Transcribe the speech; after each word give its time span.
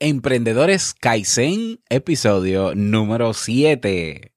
Emprendedores 0.00 0.92
Kaizen, 0.92 1.80
episodio 1.88 2.74
número 2.74 3.32
7. 3.32 4.33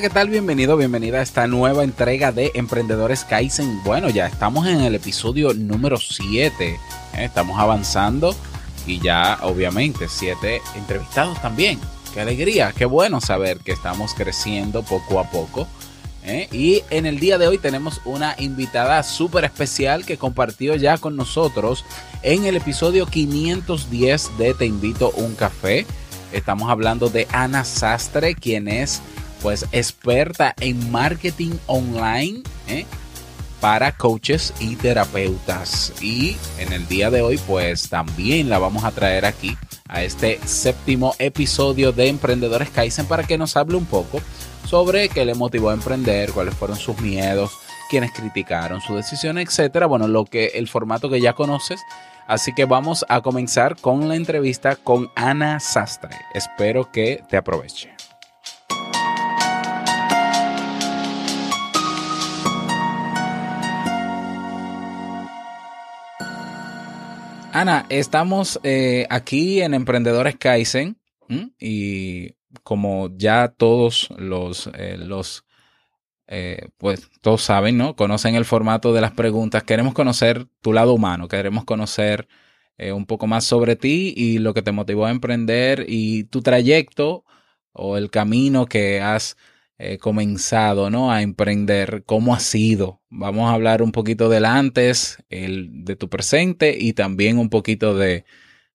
¿Qué 0.00 0.08
tal? 0.08 0.30
Bienvenido, 0.30 0.78
bienvenida 0.78 1.18
a 1.18 1.22
esta 1.22 1.46
nueva 1.46 1.84
entrega 1.84 2.32
de 2.32 2.52
Emprendedores 2.54 3.22
Kaizen. 3.24 3.82
Bueno, 3.84 4.08
ya 4.08 4.28
estamos 4.28 4.66
en 4.66 4.80
el 4.80 4.94
episodio 4.94 5.52
número 5.52 5.98
7. 5.98 6.68
¿eh? 6.68 6.78
Estamos 7.18 7.58
avanzando 7.58 8.34
y 8.86 8.98
ya, 8.98 9.38
obviamente, 9.42 10.08
7 10.08 10.62
entrevistados 10.76 11.42
también. 11.42 11.78
Qué 12.14 12.22
alegría, 12.22 12.72
qué 12.74 12.86
bueno 12.86 13.20
saber 13.20 13.58
que 13.58 13.72
estamos 13.72 14.14
creciendo 14.14 14.82
poco 14.82 15.20
a 15.20 15.24
poco. 15.30 15.68
¿eh? 16.24 16.48
Y 16.50 16.82
en 16.88 17.04
el 17.04 17.20
día 17.20 17.36
de 17.36 17.48
hoy 17.48 17.58
tenemos 17.58 18.00
una 18.06 18.34
invitada 18.38 19.02
súper 19.02 19.44
especial 19.44 20.06
que 20.06 20.16
compartió 20.16 20.76
ya 20.76 20.96
con 20.96 21.14
nosotros 21.14 21.84
en 22.22 22.46
el 22.46 22.56
episodio 22.56 23.04
510 23.04 24.38
de 24.38 24.54
Te 24.54 24.64
invito 24.64 25.10
un 25.10 25.34
café. 25.34 25.84
Estamos 26.32 26.70
hablando 26.70 27.10
de 27.10 27.26
Ana 27.32 27.64
Sastre, 27.64 28.34
quien 28.34 28.68
es 28.68 29.02
pues 29.40 29.66
experta 29.72 30.54
en 30.60 30.90
marketing 30.90 31.52
online 31.66 32.42
¿eh? 32.68 32.86
para 33.60 33.92
coaches 33.92 34.54
y 34.60 34.76
terapeutas. 34.76 35.92
Y 36.00 36.36
en 36.58 36.72
el 36.72 36.86
día 36.88 37.10
de 37.10 37.22
hoy 37.22 37.38
pues 37.46 37.88
también 37.88 38.48
la 38.48 38.58
vamos 38.58 38.84
a 38.84 38.90
traer 38.90 39.24
aquí 39.24 39.56
a 39.88 40.02
este 40.02 40.38
séptimo 40.46 41.14
episodio 41.18 41.92
de 41.92 42.08
Emprendedores 42.08 42.70
Kaizen 42.70 43.06
para 43.06 43.24
que 43.24 43.38
nos 43.38 43.56
hable 43.56 43.76
un 43.76 43.86
poco 43.86 44.20
sobre 44.66 45.08
qué 45.08 45.24
le 45.24 45.34
motivó 45.34 45.70
a 45.70 45.74
emprender, 45.74 46.32
cuáles 46.32 46.54
fueron 46.54 46.76
sus 46.76 46.98
miedos, 47.00 47.50
quienes 47.90 48.12
criticaron 48.12 48.80
su 48.80 48.94
decisión, 48.94 49.36
etcétera. 49.38 49.86
Bueno, 49.86 50.06
lo 50.06 50.24
que 50.24 50.46
el 50.54 50.68
formato 50.68 51.10
que 51.10 51.20
ya 51.20 51.32
conoces. 51.32 51.80
Así 52.28 52.54
que 52.54 52.64
vamos 52.64 53.04
a 53.08 53.22
comenzar 53.22 53.76
con 53.80 54.08
la 54.08 54.14
entrevista 54.14 54.76
con 54.76 55.10
Ana 55.16 55.58
Sastre. 55.58 56.16
Espero 56.32 56.92
que 56.92 57.24
te 57.28 57.36
aproveche. 57.36 57.99
Ana, 67.52 67.84
estamos 67.88 68.60
eh, 68.62 69.06
aquí 69.10 69.60
en 69.60 69.74
Emprendedores 69.74 70.36
Kaizen 70.36 70.96
y 71.58 72.34
como 72.62 73.10
ya 73.16 73.48
todos 73.48 74.08
los, 74.16 74.70
eh, 74.74 74.96
los 74.96 75.44
eh, 76.28 76.68
pues 76.78 77.10
todos 77.20 77.42
saben, 77.42 77.76
¿no? 77.76 77.96
Conocen 77.96 78.36
el 78.36 78.44
formato 78.44 78.92
de 78.92 79.00
las 79.00 79.10
preguntas. 79.12 79.64
Queremos 79.64 79.94
conocer 79.94 80.46
tu 80.60 80.72
lado 80.72 80.94
humano, 80.94 81.26
queremos 81.26 81.64
conocer 81.64 82.28
un 82.94 83.04
poco 83.04 83.26
más 83.26 83.44
sobre 83.44 83.76
ti 83.76 84.14
y 84.16 84.38
lo 84.38 84.54
que 84.54 84.62
te 84.62 84.72
motivó 84.72 85.04
a 85.04 85.10
emprender 85.10 85.84
y 85.86 86.24
tu 86.24 86.40
trayecto 86.40 87.26
o 87.72 87.98
el 87.98 88.10
camino 88.10 88.64
que 88.64 89.02
has 89.02 89.36
eh, 89.82 89.96
comenzado 89.96 90.90
¿no? 90.90 91.10
a 91.10 91.22
emprender, 91.22 92.02
cómo 92.04 92.34
ha 92.34 92.40
sido. 92.40 93.00
Vamos 93.08 93.48
a 93.48 93.54
hablar 93.54 93.80
un 93.80 93.92
poquito 93.92 94.28
del 94.28 94.44
antes, 94.44 95.24
el, 95.30 95.84
de 95.86 95.96
tu 95.96 96.10
presente 96.10 96.76
y 96.78 96.92
también 96.92 97.38
un 97.38 97.48
poquito 97.48 97.96
de, 97.96 98.26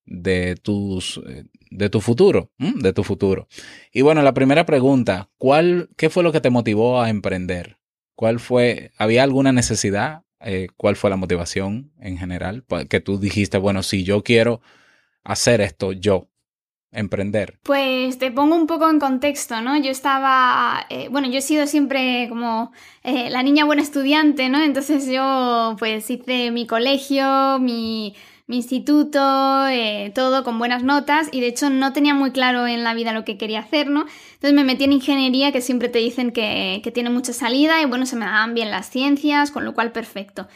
de, 0.07 0.55
tus, 0.55 1.21
eh, 1.27 1.45
de 1.69 1.91
tu 1.91 2.01
futuro, 2.01 2.51
de 2.57 2.91
tu 2.91 3.03
futuro. 3.03 3.47
Y 3.93 4.01
bueno, 4.01 4.23
la 4.23 4.33
primera 4.33 4.65
pregunta, 4.65 5.29
¿cuál, 5.37 5.89
¿qué 5.95 6.09
fue 6.09 6.23
lo 6.23 6.31
que 6.31 6.41
te 6.41 6.49
motivó 6.49 6.99
a 6.99 7.11
emprender? 7.11 7.77
¿Cuál 8.15 8.39
fue, 8.39 8.91
había 8.97 9.21
alguna 9.21 9.51
necesidad? 9.51 10.23
Eh, 10.39 10.69
¿Cuál 10.75 10.95
fue 10.95 11.11
la 11.11 11.17
motivación 11.17 11.91
en 11.99 12.17
general? 12.17 12.65
Que 12.89 12.99
tú 12.99 13.19
dijiste, 13.19 13.59
bueno, 13.59 13.83
si 13.83 14.03
yo 14.03 14.23
quiero 14.23 14.59
hacer 15.23 15.61
esto 15.61 15.91
yo, 15.91 16.29
emprender? 16.95 17.57
Pues 17.63 18.17
te 18.17 18.31
pongo 18.31 18.55
un 18.55 18.67
poco 18.67 18.89
en 18.89 18.99
contexto, 18.99 19.61
¿no? 19.61 19.77
Yo 19.77 19.91
estaba, 19.91 20.85
eh, 20.89 21.07
bueno, 21.11 21.27
yo 21.29 21.37
he 21.39 21.41
sido 21.41 21.67
siempre 21.67 22.27
como 22.29 22.71
eh, 23.03 23.29
la 23.29 23.43
niña 23.43 23.65
buena 23.65 23.81
estudiante, 23.81 24.49
¿no? 24.49 24.61
Entonces 24.61 25.07
yo 25.07 25.75
pues 25.77 26.09
hice 26.09 26.51
mi 26.51 26.65
colegio, 26.65 27.59
mi, 27.59 28.15
instituto, 28.47 29.67
eh, 29.67 30.11
todo 30.13 30.43
con 30.43 30.59
buenas 30.59 30.83
notas 30.83 31.29
y 31.31 31.41
de 31.41 31.47
hecho 31.47 31.71
no 31.71 31.93
tenía 31.93 32.13
muy 32.13 32.29
claro 32.29 32.67
en 32.67 32.83
la 32.83 32.93
vida 32.93 33.11
lo 33.11 33.25
que 33.25 33.39
quería 33.39 33.59
hacer, 33.59 33.89
¿no? 33.89 34.05
Entonces 34.35 34.53
me 34.53 34.63
metí 34.63 34.83
en 34.83 34.93
ingeniería 34.93 35.51
que 35.51 35.61
siempre 35.61 35.89
te 35.89 35.97
dicen 35.97 36.31
que, 36.31 36.79
que 36.83 36.91
tiene 36.91 37.09
mucha 37.09 37.33
salida 37.33 37.81
y 37.81 37.85
bueno, 37.85 38.05
se 38.05 38.15
me 38.15 38.25
daban 38.25 38.53
bien 38.53 38.69
las 38.69 38.89
ciencias, 38.89 39.49
con 39.49 39.65
lo 39.65 39.73
cual 39.73 39.91
perfecto. 39.91 40.47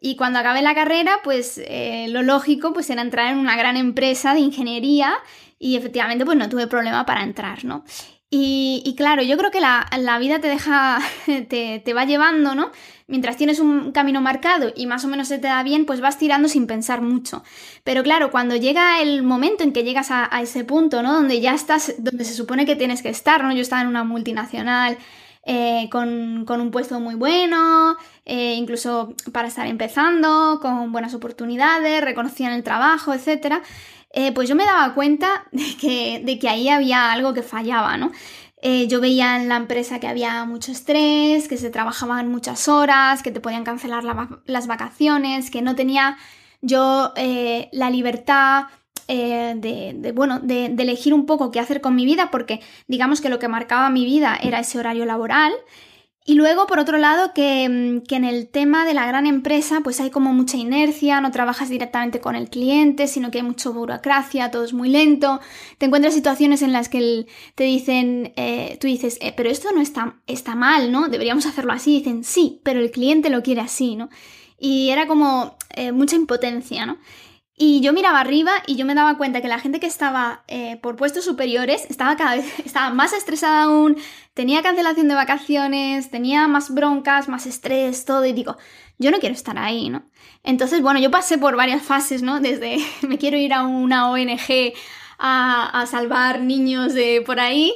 Y 0.00 0.16
cuando 0.16 0.40
acabé 0.40 0.60
la 0.60 0.74
carrera, 0.74 1.20
pues 1.24 1.60
lo 2.08 2.22
lógico 2.22 2.72
pues 2.74 2.90
era 2.90 3.00
entrar 3.00 3.32
en 3.32 3.38
una 3.38 3.56
gran 3.56 3.76
empresa 3.76 4.34
de 4.34 4.40
ingeniería 4.40 5.16
y 5.58 5.76
efectivamente 5.76 6.24
pues 6.24 6.36
no 6.36 6.48
tuve 6.48 6.66
problema 6.66 7.06
para 7.06 7.22
entrar, 7.22 7.64
¿no? 7.64 7.84
Y, 8.28 8.94
claro, 8.96 9.22
yo 9.22 9.36
creo 9.38 9.52
que 9.52 9.60
la, 9.60 10.18
vida 10.18 10.40
te 10.40 10.48
deja, 10.48 10.98
te, 11.48 11.80
te, 11.84 11.94
va 11.94 12.04
llevando, 12.04 12.54
¿no? 12.54 12.70
Mientras 13.06 13.36
tienes 13.36 13.60
un 13.60 13.92
camino 13.92 14.20
marcado 14.20 14.72
y 14.74 14.86
más 14.86 15.04
o 15.04 15.08
menos 15.08 15.28
se 15.28 15.38
te 15.38 15.46
da 15.46 15.62
bien, 15.62 15.86
pues 15.86 16.00
vas 16.00 16.18
tirando 16.18 16.48
sin 16.48 16.66
pensar 16.66 17.02
mucho. 17.02 17.44
Pero 17.84 18.02
claro, 18.02 18.32
cuando 18.32 18.56
llega 18.56 19.00
el 19.00 19.22
momento 19.22 19.62
en 19.62 19.72
que 19.72 19.84
llegas 19.84 20.08
a, 20.10 20.28
ese 20.42 20.64
punto, 20.64 21.02
¿no? 21.02 21.12
Donde 21.12 21.40
ya 21.40 21.54
estás, 21.54 21.94
donde 21.98 22.24
se 22.24 22.34
supone 22.34 22.66
que 22.66 22.74
tienes 22.74 23.00
que 23.00 23.10
estar, 23.10 23.44
¿no? 23.44 23.52
Yo 23.52 23.60
estaba 23.60 23.82
en 23.82 23.88
una 23.88 24.02
multinacional 24.02 24.98
eh, 25.44 25.88
con, 25.92 26.44
un 26.48 26.70
puesto 26.72 26.98
muy 26.98 27.14
bueno, 27.14 27.96
eh, 28.24 28.54
incluso 28.54 29.14
para 29.32 29.46
estar 29.46 29.68
empezando, 29.68 30.58
con 30.60 30.90
buenas 30.90 31.14
oportunidades, 31.14 32.02
reconocían 32.02 32.52
el 32.52 32.64
trabajo, 32.64 33.14
etcétera. 33.14 33.62
Eh, 34.18 34.32
pues 34.32 34.48
yo 34.48 34.54
me 34.56 34.64
daba 34.64 34.94
cuenta 34.94 35.44
de 35.52 35.76
que, 35.78 36.22
de 36.24 36.38
que 36.38 36.48
ahí 36.48 36.70
había 36.70 37.12
algo 37.12 37.34
que 37.34 37.42
fallaba, 37.42 37.98
¿no? 37.98 38.12
Eh, 38.62 38.88
yo 38.88 39.00
veía 39.00 39.36
en 39.36 39.48
la 39.48 39.56
empresa 39.56 40.00
que 40.00 40.08
había 40.08 40.44
mucho 40.46 40.72
estrés, 40.72 41.46
que 41.46 41.58
se 41.58 41.68
trabajaban 41.68 42.30
muchas 42.30 42.66
horas, 42.66 43.22
que 43.22 43.30
te 43.30 43.40
podían 43.40 43.64
cancelar 43.64 44.02
las 44.46 44.66
vacaciones, 44.66 45.50
que 45.50 45.60
no 45.60 45.76
tenía 45.76 46.16
yo 46.62 47.12
eh, 47.16 47.68
la 47.72 47.90
libertad 47.90 48.64
de, 49.06 50.12
bueno, 50.16 50.40
de, 50.40 50.64
elegir 50.66 51.14
un 51.14 51.26
poco 51.26 51.52
qué 51.52 51.60
hacer 51.60 51.80
con 51.80 51.94
mi 51.94 52.06
vida, 52.06 52.30
porque 52.32 52.60
digamos 52.88 53.20
que 53.20 53.28
lo 53.28 53.38
que 53.38 53.46
marcaba 53.46 53.90
mi 53.90 54.04
vida 54.04 54.36
era 54.42 54.58
ese 54.58 54.78
horario 54.78 55.04
laboral 55.04 55.52
y 56.28 56.34
luego, 56.34 56.66
por 56.66 56.80
otro 56.80 56.98
lado, 56.98 57.28
mm, 57.28 57.30
que, 58.00 58.16
en 58.16 58.24
el 58.24 58.48
tema 58.48 58.84
de 58.84 58.94
la 58.94 59.06
gran 59.06 59.26
empresa, 59.26 59.80
pues 59.84 60.00
hay 60.00 60.10
como 60.10 60.32
mucha 60.34 60.56
inercia, 60.56 61.20
no 61.20 61.30
trabajas 61.30 61.68
directamente 61.68 62.20
con 62.20 62.34
el 62.34 62.50
cliente, 62.50 63.06
sino 63.06 63.30
que 63.30 63.38
hay 63.38 63.44
mucha 63.44 63.70
burocracia, 63.70 64.50
todo 64.50 64.64
es 64.64 64.72
muy 64.72 64.88
lento. 64.88 65.40
Te 65.78 65.86
encuentras 65.86 66.14
situaciones 66.14 66.62
en 66.62 66.72
las 66.72 66.88
que 66.88 67.26
te 67.54 67.62
dicen, 67.62 68.32
eh, 68.34 68.76
tú 68.80 68.88
dices, 68.88 69.18
eh, 69.20 69.34
pero 69.36 69.50
esto 69.50 69.68
no 69.72 69.80
está, 69.80 70.16
está 70.26 70.56
mal, 70.56 70.90
¿no? 70.90 71.08
Deberíamos 71.08 71.46
hacerlo 71.46 71.72
así. 71.72 71.98
dicen, 71.98 72.24
sí, 72.24 72.60
pero 72.64 72.80
el 72.80 72.90
cliente 72.90 73.30
lo 73.30 73.44
quiere 73.44 73.60
así, 73.60 73.94
¿no? 73.94 74.10
Y 74.58 74.90
era 74.90 75.06
como 75.06 75.56
eh, 75.76 75.92
mucha 75.92 76.16
impotencia, 76.16 76.86
¿no? 76.86 76.98
Y 77.58 77.80
yo 77.80 77.94
miraba 77.94 78.20
arriba 78.20 78.52
y 78.66 78.76
yo 78.76 78.84
me 78.84 78.94
daba 78.94 79.16
cuenta 79.16 79.40
que 79.40 79.48
la 79.48 79.58
gente 79.58 79.80
que 79.80 79.86
estaba 79.86 80.44
eh, 80.46 80.76
por 80.82 80.96
puestos 80.96 81.24
superiores 81.24 81.86
estaba 81.88 82.14
cada 82.16 82.36
vez 82.36 82.46
estaba 82.64 82.90
más 82.90 83.14
estresada 83.14 83.62
aún, 83.62 83.96
tenía 84.34 84.62
cancelación 84.62 85.08
de 85.08 85.14
vacaciones, 85.14 86.10
tenía 86.10 86.48
más 86.48 86.74
broncas, 86.74 87.28
más 87.28 87.46
estrés, 87.46 88.04
todo. 88.04 88.26
Y 88.26 88.34
digo, 88.34 88.58
yo 88.98 89.10
no 89.10 89.20
quiero 89.20 89.34
estar 89.34 89.56
ahí, 89.58 89.88
¿no? 89.88 90.04
Entonces, 90.44 90.82
bueno, 90.82 91.00
yo 91.00 91.10
pasé 91.10 91.38
por 91.38 91.56
varias 91.56 91.82
fases, 91.82 92.22
¿no? 92.22 92.40
Desde 92.40 92.76
me 93.08 93.16
quiero 93.16 93.38
ir 93.38 93.54
a 93.54 93.62
una 93.62 94.10
ONG 94.10 94.74
a, 95.18 95.86
salvar 95.90 96.40
niños 96.40 96.92
de 96.92 97.22
por 97.24 97.40
ahí. 97.40 97.72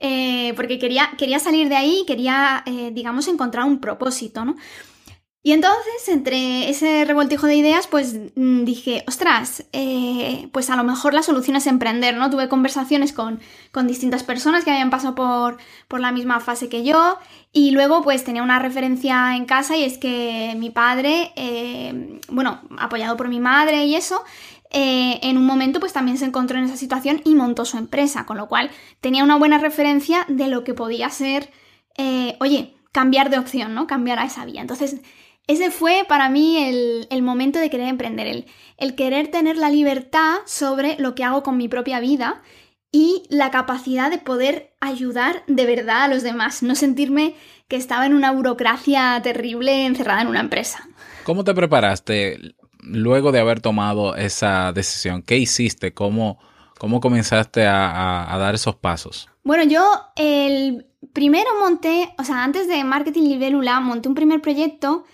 Eh, 0.00 0.52
porque 0.54 0.78
quería, 0.78 1.12
quería 1.16 1.38
salir 1.38 1.68
de 1.68 1.76
ahí 1.76 2.04
quería, 2.06 2.62
eh, 2.66 2.90
digamos, 2.92 3.26
encontrar 3.26 3.64
un 3.64 3.80
propósito, 3.80 4.44
¿no? 4.44 4.54
Y 5.46 5.52
entonces, 5.52 6.08
entre 6.08 6.70
ese 6.70 7.04
revoltijo 7.04 7.46
de 7.46 7.54
ideas, 7.54 7.86
pues 7.86 8.16
mm, 8.34 8.64
dije, 8.64 9.04
ostras, 9.06 9.66
eh, 9.74 10.48
pues 10.52 10.70
a 10.70 10.76
lo 10.76 10.84
mejor 10.84 11.12
la 11.12 11.22
solución 11.22 11.56
es 11.56 11.66
emprender, 11.66 12.16
¿no? 12.16 12.30
Tuve 12.30 12.48
conversaciones 12.48 13.12
con, 13.12 13.40
distintas 13.86 14.22
personas 14.22 14.64
que 14.64 14.70
habían 14.70 14.88
pasado 14.88 15.14
por, 15.14 15.58
por, 15.86 16.00
la 16.00 16.12
misma 16.12 16.40
fase 16.40 16.70
que 16.70 16.82
yo 16.82 17.18
y 17.52 17.72
luego 17.72 18.00
pues 18.00 18.24
tenía 18.24 18.42
una 18.42 18.58
referencia 18.58 19.36
en 19.36 19.44
casa 19.44 19.76
y 19.76 19.84
es 19.84 19.98
que 19.98 20.54
mi 20.56 20.70
padre, 20.70 21.32
eh, 21.36 22.20
bueno, 22.30 22.62
apoyado 22.78 23.18
por 23.18 23.28
mi 23.28 23.38
madre 23.38 23.84
y 23.84 23.96
eso, 23.96 24.24
eh, 24.70 25.20
en 25.22 25.36
un 25.36 25.44
momento 25.44 25.78
pues 25.78 25.92
también 25.92 26.16
se 26.16 26.24
encontró 26.24 26.56
en 26.56 26.64
esa 26.64 26.78
situación 26.78 27.20
y 27.22 27.34
montó 27.34 27.66
su 27.66 27.76
empresa, 27.76 28.24
con 28.24 28.38
lo 28.38 28.48
cual 28.48 28.70
tenía 29.02 29.22
una 29.22 29.36
buena 29.36 29.58
referencia 29.58 30.24
de 30.26 30.48
lo 30.48 30.64
que 30.64 30.72
podía 30.72 31.10
ser, 31.10 31.52
oye, 32.40 32.74
cambiar 32.92 33.28
de 33.28 33.38
opción, 33.38 33.74
¿no? 33.74 33.86
Cambiar 33.86 34.20
a 34.20 34.24
esa 34.24 34.46
vía. 34.46 34.62
Entonces, 34.62 35.00
ese 35.46 35.70
fue 35.70 36.04
para 36.08 36.28
mí 36.28 37.06
el, 37.10 37.22
momento 37.22 37.58
de 37.58 37.70
querer 37.70 37.88
emprender, 37.88 38.26
el, 38.26 38.46
el 38.78 38.94
querer 38.94 39.28
tener 39.28 39.56
la 39.56 39.70
libertad 39.70 40.38
sobre 40.46 40.96
lo 40.98 41.14
que 41.14 41.24
hago 41.24 41.42
con 41.42 41.56
mi 41.56 41.68
propia 41.68 42.00
vida 42.00 42.42
y 42.90 43.24
la 43.28 43.50
capacidad 43.50 44.10
de 44.10 44.18
poder 44.18 44.74
ayudar 44.80 45.42
de 45.46 45.66
verdad 45.66 46.04
a 46.04 46.08
los 46.08 46.22
demás, 46.22 46.62
no 46.62 46.74
sentirme 46.74 47.34
que 47.68 47.76
estaba 47.76 48.06
en 48.06 48.14
una 48.14 48.30
burocracia 48.30 49.20
terrible 49.22 49.84
encerrada 49.84 50.22
en 50.22 50.28
una 50.28 50.40
empresa. 50.40 50.88
¿Cómo 51.24 51.44
te 51.44 51.54
preparaste 51.54 52.54
luego 52.78 53.32
de 53.32 53.40
haber 53.40 53.60
tomado 53.60 54.14
esa 54.14 54.72
decisión? 54.72 55.22
¿Qué 55.22 55.36
hiciste? 55.38 55.92
¿Cómo, 55.92 56.38
cómo 56.78 57.00
comenzaste 57.00 57.66
a, 57.66 58.32
a 58.32 58.38
dar 58.38 58.54
esos 58.54 58.76
pasos? 58.76 59.28
Bueno, 59.42 59.64
yo 59.64 59.84
el 60.16 60.86
primero 61.12 61.50
monté, 61.60 62.14
o 62.16 62.24
sea, 62.24 62.44
antes 62.44 62.68
de 62.68 62.82
Marketing 62.84 63.24
Libélula, 63.24 63.80
monté 63.80 64.08
un 64.08 64.14
primer 64.14 64.40
proyecto 64.40 65.04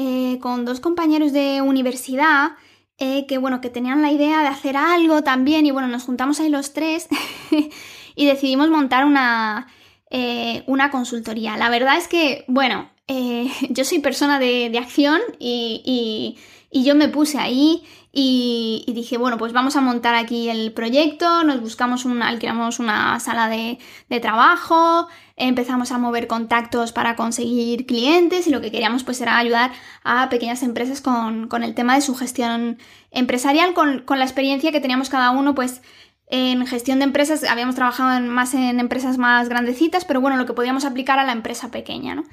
eh, 0.00 0.38
con 0.38 0.64
dos 0.64 0.78
compañeros 0.78 1.32
de 1.32 1.60
universidad 1.60 2.52
eh, 2.98 3.26
que, 3.26 3.36
bueno, 3.36 3.60
que 3.60 3.68
tenían 3.68 4.00
la 4.00 4.12
idea 4.12 4.42
de 4.42 4.46
hacer 4.46 4.76
algo 4.76 5.24
también 5.24 5.66
y, 5.66 5.72
bueno, 5.72 5.88
nos 5.88 6.04
juntamos 6.04 6.38
ahí 6.38 6.48
los 6.48 6.72
tres 6.72 7.08
y 8.14 8.26
decidimos 8.26 8.70
montar 8.70 9.04
una, 9.06 9.66
eh, 10.10 10.62
una 10.68 10.92
consultoría. 10.92 11.56
La 11.56 11.68
verdad 11.68 11.96
es 11.96 12.06
que, 12.06 12.44
bueno, 12.46 12.88
yo 13.70 13.84
soy 13.84 13.98
persona 13.98 14.38
de, 14.38 14.70
acción 14.78 15.20
y, 15.40 16.38
yo 16.70 16.94
me 16.94 17.08
puse 17.08 17.38
ahí 17.38 17.82
y, 18.12 18.84
dije, 18.94 19.18
bueno, 19.18 19.36
pues 19.36 19.52
vamos 19.52 19.74
a 19.74 19.80
montar 19.80 20.14
aquí 20.14 20.48
el 20.48 20.72
proyecto, 20.72 21.42
nos 21.42 21.60
buscamos 21.60 22.04
un, 22.04 22.22
alquilamos 22.22 22.78
una 22.78 23.18
sala 23.18 23.48
de, 23.48 23.80
de 24.08 24.20
trabajo, 24.20 25.08
empezamos 25.38 25.92
a 25.92 25.98
mover 25.98 26.26
contactos 26.26 26.92
para 26.92 27.16
conseguir 27.16 27.86
clientes 27.86 28.46
y 28.46 28.50
lo 28.50 28.60
que 28.60 28.70
queríamos 28.70 29.04
pues 29.04 29.20
era 29.20 29.38
ayudar 29.38 29.70
a 30.02 30.28
pequeñas 30.28 30.62
empresas 30.62 31.00
con, 31.00 31.48
el 31.62 31.74
tema 31.74 31.94
de 31.94 32.00
su 32.00 32.14
gestión 32.14 32.78
empresarial, 33.10 33.72
con, 33.72 34.04
la 34.08 34.24
experiencia 34.24 34.72
que 34.72 34.80
teníamos 34.80 35.08
cada 35.08 35.30
uno 35.30 35.54
pues 35.54 35.80
en 36.26 36.66
gestión 36.66 36.98
de 36.98 37.06
empresas, 37.06 37.44
habíamos 37.44 37.74
trabajado 37.74 38.20
más 38.20 38.52
en 38.52 38.80
empresas 38.80 39.16
más 39.16 39.48
grandecitas, 39.48 40.04
pero 40.04 40.20
bueno, 40.20 40.36
lo 40.36 40.44
que 40.44 40.52
podíamos 40.52 40.84
aplicar 40.84 41.18
a 41.18 41.24
la 41.24 41.32
empresa 41.32 41.70
pequeña, 41.70 42.14
¿no? 42.14 42.24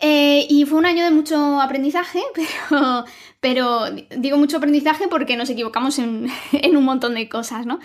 Eh, 0.00 0.46
y 0.50 0.64
fue 0.64 0.78
un 0.78 0.86
año 0.86 1.04
de 1.04 1.12
mucho 1.12 1.60
aprendizaje, 1.60 2.20
pero, 2.34 3.04
pero 3.40 3.84
digo 4.16 4.36
mucho 4.36 4.56
aprendizaje 4.56 5.06
porque 5.08 5.36
nos 5.36 5.50
equivocamos 5.50 5.98
en, 6.00 6.26
en 6.52 6.76
un 6.76 6.84
montón 6.84 7.14
de 7.14 7.28
cosas, 7.28 7.66
¿no? 7.66 7.78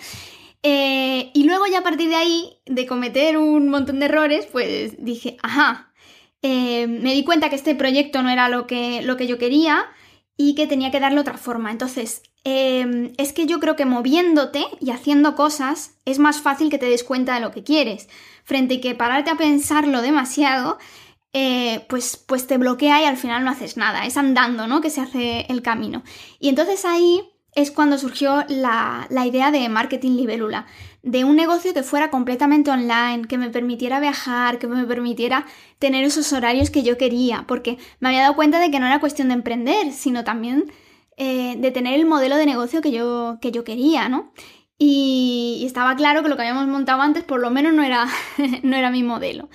Eh, 0.62 1.30
y 1.32 1.44
luego 1.44 1.66
ya 1.66 1.78
a 1.78 1.82
partir 1.82 2.08
de 2.08 2.16
ahí, 2.16 2.58
de 2.66 2.86
cometer 2.86 3.38
un 3.38 3.68
montón 3.68 4.00
de 4.00 4.06
errores, 4.06 4.46
pues 4.46 5.02
dije, 5.02 5.36
ajá, 5.42 5.92
eh, 6.42 6.86
me 6.86 7.14
di 7.14 7.24
cuenta 7.24 7.48
que 7.48 7.56
este 7.56 7.74
proyecto 7.74 8.22
no 8.22 8.30
era 8.30 8.48
lo 8.48 8.66
que, 8.66 9.02
lo 9.02 9.16
que 9.16 9.26
yo 9.26 9.38
quería 9.38 9.86
y 10.36 10.54
que 10.54 10.66
tenía 10.66 10.90
que 10.90 11.00
darle 11.00 11.20
otra 11.20 11.38
forma. 11.38 11.70
Entonces, 11.70 12.22
eh, 12.44 13.12
es 13.18 13.32
que 13.32 13.46
yo 13.46 13.60
creo 13.60 13.76
que 13.76 13.84
moviéndote 13.86 14.64
y 14.80 14.90
haciendo 14.90 15.34
cosas 15.34 15.98
es 16.04 16.18
más 16.18 16.40
fácil 16.40 16.70
que 16.70 16.78
te 16.78 16.86
des 16.86 17.04
cuenta 17.04 17.34
de 17.34 17.40
lo 17.40 17.52
que 17.52 17.62
quieres. 17.62 18.08
Frente 18.44 18.76
a 18.76 18.80
que 18.80 18.94
pararte 18.94 19.30
a 19.30 19.36
pensarlo 19.36 20.02
demasiado, 20.02 20.78
pues, 21.88 22.16
pues 22.16 22.46
te 22.46 22.58
bloquea 22.58 23.02
y 23.02 23.04
al 23.04 23.16
final 23.16 23.44
no 23.44 23.50
haces 23.50 23.76
nada. 23.76 24.06
Es 24.06 24.16
andando, 24.16 24.66
¿no? 24.66 24.80
Que 24.80 24.90
se 24.90 25.00
hace 25.00 25.46
el 25.48 25.62
camino. 25.62 26.02
Y 26.38 26.48
entonces 26.48 26.84
ahí 26.84 27.22
es 27.54 27.70
cuando 27.70 27.98
surgió 27.98 28.44
la, 28.48 29.06
idea 29.26 29.50
de 29.50 29.68
marketing 29.68 30.16
libélula, 30.16 30.66
de 31.02 31.24
un 31.24 31.36
negocio 31.36 31.74
que 31.74 31.82
fuera 31.82 32.10
completamente 32.10 32.70
online, 32.70 33.26
que 33.26 33.38
me 33.38 33.50
permitiera 33.50 34.00
viajar, 34.00 34.58
que 34.58 34.66
me 34.66 34.84
permitiera 34.84 35.46
tener 35.78 36.04
esos 36.04 36.32
horarios 36.32 36.70
que 36.70 36.82
yo 36.82 36.96
quería, 36.98 37.44
porque 37.48 37.78
me 37.98 38.08
había 38.08 38.22
dado 38.22 38.36
cuenta 38.36 38.60
de 38.60 38.70
que 38.70 38.78
no 38.78 38.86
era 38.86 39.00
cuestión 39.00 39.28
de 39.28 39.34
emprender, 39.34 39.92
sino 39.92 40.24
también 40.24 40.70
eh, 41.16 41.56
de 41.58 41.70
tener 41.70 41.98
el 41.98 42.06
modelo 42.06 42.36
de 42.36 42.46
negocio 42.46 42.80
que 42.80 42.92
yo, 42.92 43.38
que 43.40 43.52
yo 43.52 43.64
quería, 43.64 44.08
¿no? 44.08 44.32
Y, 44.78 45.62
estaba 45.66 45.94
claro 45.94 46.22
que 46.22 46.30
lo 46.30 46.36
que 46.36 46.42
habíamos 46.42 46.66
montado 46.66 47.02
antes 47.02 47.22
por 47.22 47.38
lo 47.40 47.50
menos 47.50 47.74
no 47.74 47.82
era, 47.82 48.06
no 48.62 48.76
era 48.76 48.90
mi 48.90 49.02
modelo. 49.02 49.50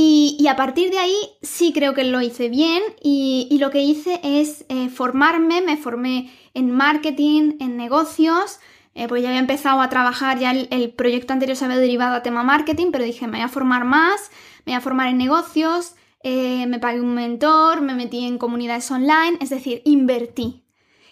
Y, 0.00 0.46
a 0.46 0.54
partir 0.54 0.92
de 0.92 0.98
ahí 1.00 1.16
sí 1.42 1.72
creo 1.72 1.92
que 1.92 2.04
lo 2.04 2.20
hice 2.20 2.48
bien 2.48 2.84
y, 3.02 3.58
lo 3.58 3.72
que 3.72 3.82
hice 3.82 4.20
es 4.22 4.64
eh, 4.68 4.90
formarme, 4.90 5.60
me 5.60 5.76
formé 5.76 6.30
en 6.54 6.70
marketing, 6.70 7.56
en 7.58 7.76
negocios, 7.76 8.60
pues 9.08 9.22
ya 9.22 9.28
había 9.28 9.40
empezado 9.40 9.80
a 9.80 9.88
trabajar, 9.88 10.38
ya 10.38 10.52
el, 10.52 10.92
proyecto 10.92 11.32
anterior 11.32 11.56
se 11.56 11.64
había 11.64 11.78
derivado 11.78 12.14
a 12.14 12.22
tema 12.22 12.44
marketing, 12.44 12.92
pero 12.92 13.02
dije, 13.02 13.26
me 13.26 13.38
voy 13.38 13.44
a 13.44 13.48
formar 13.48 13.84
más, 13.84 14.30
me 14.64 14.72
voy 14.72 14.74
a 14.74 14.80
formar 14.80 15.08
en 15.08 15.18
negocios, 15.18 15.96
eh, 16.22 16.66
me 16.68 16.78
pagué 16.78 17.00
un 17.00 17.14
mentor, 17.14 17.80
me 17.80 17.94
metí 17.94 18.24
en 18.24 18.38
comunidades 18.38 18.88
online, 18.92 19.36
es 19.40 19.50
decir, 19.50 19.82
invertí. 19.84 20.64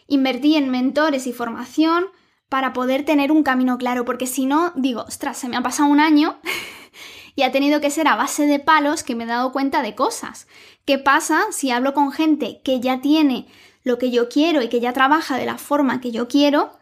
Invertí 0.06 0.54
en 0.54 0.70
mentores 0.70 1.26
y 1.26 1.32
formación 1.32 2.06
para 2.48 2.72
poder 2.72 3.04
tener 3.04 3.32
un 3.32 3.42
camino 3.42 3.78
claro, 3.78 4.04
porque 4.04 4.28
si 4.28 4.46
no, 4.46 4.72
digo, 4.76 5.02
ostras, 5.08 5.38
se 5.38 5.48
me 5.48 5.56
ha 5.56 5.62
pasado 5.62 5.88
un 5.88 5.98
año 5.98 6.38
y 7.36 7.42
ha 7.42 7.52
tenido 7.52 7.80
que 7.80 7.90
ser 7.90 8.08
a 8.08 8.16
base 8.16 8.46
de 8.46 8.58
palos 8.58 9.02
que 9.02 9.14
me 9.14 9.24
he 9.24 9.28
dado 9.28 9.52
cuenta 9.52 9.82
de 9.82 9.94
cosas. 9.94 10.48
¿Qué 10.86 10.98
pasa 10.98 11.42
si 11.52 11.70
hablo 11.70 11.94
con 11.94 12.10
gente 12.10 12.60
que 12.64 12.80
ya 12.80 13.00
tiene 13.00 13.46
lo 13.84 13.98
que 13.98 14.10
yo 14.10 14.28
quiero 14.28 14.62
y 14.62 14.68
que 14.68 14.80
ya 14.80 14.92
trabaja 14.92 15.36
de 15.36 15.46
la 15.46 15.58
forma 15.58 16.00
que 16.00 16.10
yo 16.10 16.26
quiero 16.26 16.72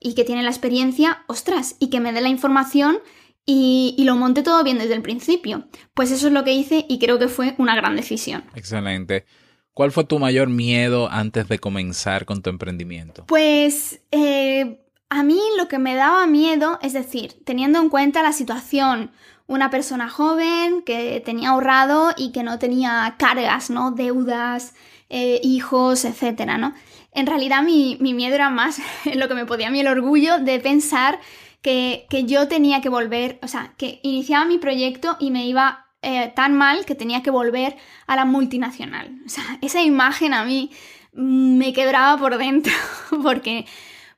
y 0.00 0.14
que 0.14 0.24
tiene 0.24 0.42
la 0.42 0.50
experiencia, 0.50 1.24
ostras, 1.26 1.74
y 1.80 1.90
que 1.90 2.00
me 2.00 2.12
dé 2.12 2.20
la 2.20 2.28
información 2.28 2.98
y, 3.44 3.94
lo 3.98 4.16
monte 4.16 4.42
todo 4.42 4.62
bien 4.62 4.78
desde 4.78 4.94
el 4.94 5.02
principio? 5.02 5.66
Pues 5.92 6.12
eso 6.12 6.28
es 6.28 6.32
lo 6.32 6.44
que 6.44 6.52
hice 6.52 6.86
y 6.88 6.98
creo 6.98 7.18
que 7.18 7.28
fue 7.28 7.54
una 7.58 7.74
gran 7.74 7.96
decisión. 7.96 8.44
Excelente. 8.54 9.26
¿Cuál 9.72 9.92
fue 9.92 10.04
tu 10.04 10.18
mayor 10.18 10.48
miedo 10.48 11.10
antes 11.10 11.48
de 11.48 11.58
comenzar 11.58 12.24
con 12.24 12.42
tu 12.42 12.48
emprendimiento? 12.48 13.26
Pues 13.26 14.00
eh, 14.10 14.80
a 15.10 15.22
mí 15.22 15.40
lo 15.58 15.68
que 15.68 15.78
me 15.78 15.94
daba 15.94 16.26
miedo, 16.26 16.78
es 16.80 16.92
decir, 16.92 17.34
teniendo 17.44 17.80
en 17.80 17.90
cuenta 17.90 18.22
la 18.22 18.32
situación 18.32 19.10
una 19.46 19.70
persona 19.70 20.08
joven 20.08 20.82
que 20.82 21.22
tenía 21.24 21.50
ahorrado 21.50 22.12
y 22.16 22.32
que 22.32 22.42
no 22.42 22.58
tenía 22.58 23.14
cargas, 23.18 23.70
¿no? 23.70 23.92
Deudas, 23.92 24.74
eh, 25.08 25.40
hijos, 25.42 26.04
etcétera, 26.04 26.58
¿no? 26.58 26.74
En 27.12 27.26
realidad 27.26 27.62
mi, 27.62 27.96
miedo 28.00 28.34
era 28.34 28.50
más 28.50 28.80
lo 29.14 29.28
que 29.28 29.34
me 29.34 29.46
podía 29.46 29.68
a 29.68 29.70
mí 29.70 29.80
el 29.80 29.88
orgullo 29.88 30.38
de 30.38 30.58
pensar 30.60 31.20
que, 31.62 32.06
yo 32.26 32.46
tenía 32.48 32.80
que 32.80 32.88
volver, 32.88 33.38
o 33.42 33.48
sea, 33.48 33.74
que 33.76 34.00
iniciaba 34.02 34.44
mi 34.44 34.58
proyecto 34.58 35.16
y 35.18 35.30
me 35.30 35.46
iba 35.46 35.86
eh, 36.02 36.32
tan 36.34 36.54
mal 36.54 36.84
que 36.84 36.94
tenía 36.94 37.22
que 37.22 37.30
volver 37.30 37.76
a 38.06 38.14
la 38.16 38.24
multinacional. 38.24 39.20
O 39.24 39.28
sea, 39.28 39.44
esa 39.62 39.82
imagen 39.82 40.34
a 40.34 40.44
mí 40.44 40.70
me 41.12 41.72
quebraba 41.72 42.18
por 42.18 42.36
dentro 42.36 42.72
porque, 43.22 43.66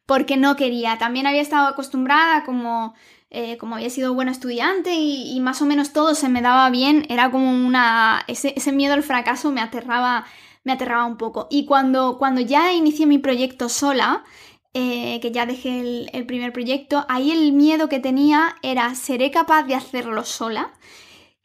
porque 0.06 0.36
no 0.36 0.56
quería. 0.56 0.98
También 0.98 1.26
había 1.26 1.42
estado 1.42 1.68
acostumbrada 1.68 2.44
como 2.44 2.94
eh, 3.30 3.58
como 3.58 3.76
había 3.76 3.90
sido 3.90 4.14
buena 4.14 4.32
estudiante 4.32 4.94
y, 4.94 5.38
más 5.40 5.60
o 5.60 5.66
menos 5.66 5.92
todo 5.92 6.14
se 6.14 6.28
me 6.28 6.42
daba 6.42 6.70
bien, 6.70 7.06
era 7.08 7.30
como 7.30 7.50
una... 7.50 8.24
Ese, 8.26 8.72
miedo 8.72 8.94
al 8.94 9.02
fracaso 9.02 9.52
me 9.52 9.60
aterraba, 9.60 10.24
me 10.64 10.72
aterraba 10.72 11.04
un 11.04 11.18
poco. 11.18 11.46
Y 11.50 11.66
cuando, 11.66 12.16
cuando 12.18 12.40
ya 12.40 12.72
inicié 12.72 13.06
mi 13.06 13.18
proyecto 13.18 13.68
sola, 13.68 14.24
eh, 14.74 15.20
que 15.20 15.30
ya 15.30 15.46
dejé 15.46 15.80
el, 15.80 16.10
el, 16.12 16.26
primer 16.26 16.52
proyecto, 16.52 17.04
ahí 17.08 17.30
el 17.30 17.52
miedo 17.52 17.88
que 17.88 18.00
tenía 18.00 18.56
era, 18.62 18.94
¿seré 18.94 19.30
capaz 19.30 19.64
de 19.64 19.74
hacerlo 19.74 20.24
sola? 20.24 20.72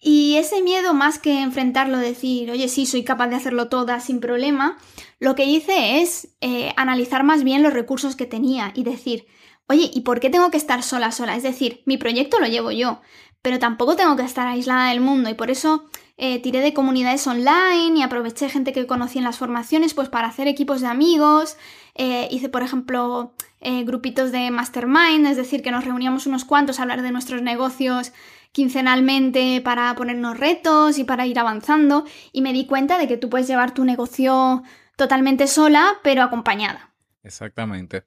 Y 0.06 0.36
ese 0.36 0.62
miedo, 0.62 0.94
más 0.94 1.18
que 1.18 1.42
enfrentarlo, 1.42 1.98
decir, 1.98 2.52
oye, 2.52 2.68
sí, 2.68 2.86
soy 2.86 3.04
capaz 3.04 3.28
de 3.28 3.38
hacerlo 3.38 3.70
toda 3.70 4.02
sin 4.02 4.20
problema, 4.20 4.78
lo 5.20 5.34
que 5.34 5.46
hice 5.46 6.02
es 6.02 6.36
eh, 6.42 6.74
analizar 6.75 7.24
más 7.24 7.46
bien 7.46 7.63
los 7.63 7.72
recursos 7.72 8.18
que 8.18 8.25
tenía 8.25 8.74
y 8.75 8.84
decir, 8.84 9.25
Oye, 9.67 9.89
¿y 9.93 10.01
por 10.01 10.20
qué 10.20 10.29
tengo 10.29 10.51
que 10.51 10.58
estar 10.58 10.84
sola 10.84 11.12
sola? 11.12 11.36
Es 11.36 11.43
decir, 11.43 11.82
mi 11.86 11.98
proyecto 11.98 12.39
lo 12.39 12.48
llevo 12.48 12.72
yo, 12.72 13.01
pero 13.41 13.60
tampoco 13.60 13.96
tengo 13.96 14.15
que 14.15 14.24
estar 14.24 14.48
aislada 14.48 14.89
del 14.89 15.01
mundo 15.01 15.29
y 15.29 15.34
por 15.34 15.50
eso 15.51 15.86
eh, 16.17 16.39
tiré 16.41 16.60
de 16.60 16.74
comunidades 16.74 17.25
online 17.25 17.98
y 17.98 18.03
aproveché 18.03 18.50
gente 18.50 18.72
que 18.72 18.86
conocí 18.86 19.17
en 19.17 19.24
las 19.24 19.38
formaciones 19.38 19.93
pues 19.93 20.10
para 20.10 20.27
hacer 20.27 20.48
equipos 20.48 20.82
de 20.82 20.88
amigos. 20.88 21.58
Eh, 21.96 22.27
hice, 22.29 22.50
por 22.50 22.62
ejemplo, 22.62 23.34
eh, 23.62 23.84
grupitos 23.84 24.32
de 24.32 24.51
mastermind, 24.51 25.25
es 25.25 25.38
decir, 25.38 25.63
que 25.63 25.72
nos 25.72 25.86
reuníamos 25.86 26.27
unos 26.27 26.46
cuantos 26.46 26.79
a 26.79 26.84
hablar 26.84 27.01
de 27.01 27.12
nuestros 27.12 27.41
negocios 27.41 28.12
quincenalmente 28.51 29.62
para 29.62 29.96
ponernos 29.96 30.38
retos 30.38 31.00
y 31.00 31.03
para 31.03 31.25
ir 31.25 31.39
avanzando 31.39 32.05
y 32.32 32.41
me 32.41 32.53
di 32.53 32.67
cuenta 32.67 32.98
de 33.00 33.08
que 33.08 33.17
tú 33.17 33.29
puedes 33.29 33.48
llevar 33.48 33.74
tu 33.74 33.84
negocio 33.84 34.62
totalmente 34.96 35.48
sola 35.48 35.96
pero 36.03 36.22
acompañada. 36.22 36.93
Exactamente. 37.24 38.03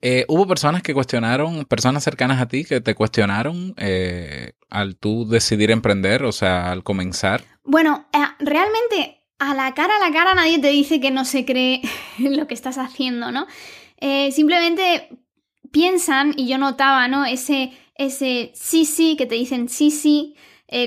Eh, 0.00 0.24
hubo 0.28 0.46
personas 0.46 0.82
que 0.82 0.94
cuestionaron, 0.94 1.64
personas 1.64 2.04
cercanas 2.04 2.40
a 2.40 2.46
ti 2.46 2.64
que 2.64 2.80
te 2.80 2.94
cuestionaron 2.94 3.74
eh, 3.78 4.52
al 4.70 4.96
tú 4.96 5.26
decidir 5.26 5.72
emprender, 5.72 6.24
o 6.24 6.30
sea, 6.30 6.70
al 6.70 6.84
comenzar. 6.84 7.42
Bueno, 7.64 8.06
eh, 8.12 8.18
realmente 8.38 9.24
a 9.40 9.54
la 9.54 9.74
cara 9.74 9.96
a 9.96 10.08
la 10.08 10.12
cara 10.12 10.34
nadie 10.34 10.60
te 10.60 10.68
dice 10.68 11.00
que 11.00 11.10
no 11.10 11.24
se 11.24 11.44
cree 11.44 11.82
lo 12.18 12.46
que 12.46 12.54
estás 12.54 12.78
haciendo, 12.78 13.32
¿no? 13.32 13.46
simplemente 14.30 15.08
piensan, 15.72 16.32
y 16.36 16.46
yo 16.46 16.56
notaba, 16.56 17.08
¿no? 17.08 17.24
Ese, 17.24 17.72
ese 17.96 18.52
sí, 18.54 18.84
sí, 18.84 19.16
que 19.16 19.26
te 19.26 19.34
dicen 19.34 19.68
sí, 19.68 19.90
sí, 19.90 20.36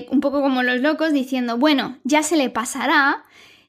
un 0.10 0.22
poco 0.22 0.42
como 0.42 0.64
los 0.64 0.80
locos, 0.80 1.12
diciendo, 1.12 1.58
bueno, 1.58 2.00
ya 2.06 2.24
se 2.24 2.38
le 2.38 2.50
pasará. 2.50 3.26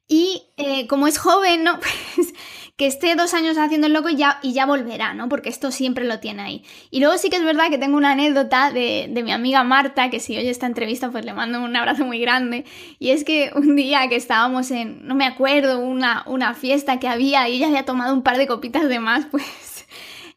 Y 0.07 0.45
como 0.89 1.09
es 1.09 1.19
joven, 1.19 1.65
¿no? 1.65 1.81
Pues 2.15 2.35
que 2.76 2.87
esté 2.87 3.14
dos 3.14 3.35
años 3.35 3.59
haciendo 3.59 3.87
el 3.87 3.93
loco 3.93 4.09
y 4.09 4.17
ya, 4.17 4.38
y 4.43 4.55
ya 4.55 4.64
volverá, 4.64 5.12
¿no? 5.14 5.29
Porque 5.29 5.50
esto 5.50 5.71
siempre 5.71 6.05
lo 6.05 6.21
tiene 6.21 6.43
ahí. 6.43 6.64
Y 6.91 7.00
luego 7.00 7.19
sí 7.19 7.29
que 7.29 7.37
es 7.37 7.45
verdad 7.45 7.69
que 7.69 7.79
tengo 7.79 7.97
una 7.97 8.12
anécdota 8.12 8.71
de, 8.71 9.11
mi 9.23 9.31
amiga 9.31 9.62
Marta, 9.62 10.09
que 10.11 10.21
si 10.21 10.37
oye 10.37 10.50
esta 10.50 10.67
entrevista, 10.67 11.11
pues 11.11 11.25
le 11.25 11.35
mando 11.35 11.62
un 11.62 11.76
abrazo 11.76 12.05
muy 12.05 12.19
grande. 12.19 12.64
Y 12.99 13.11
es 13.11 13.25
que 13.25 13.50
un 13.55 13.76
día 13.76 14.09
que 14.09 14.17
estábamos 14.17 14.71
en, 14.71 15.07
no 15.07 15.14
me 15.14 15.26
acuerdo, 15.26 15.81
una, 15.81 16.25
una 16.26 16.55
fiesta 16.55 16.99
que 16.99 17.09
había 17.09 17.49
y 17.49 17.57
ella 17.57 17.69
había 17.69 17.85
tomado 17.85 18.14
un 18.14 18.23
par 18.23 18.38
de 18.38 18.47
copitas 18.47 18.88
de 18.88 18.99
más, 19.00 19.26
pues 19.31 19.87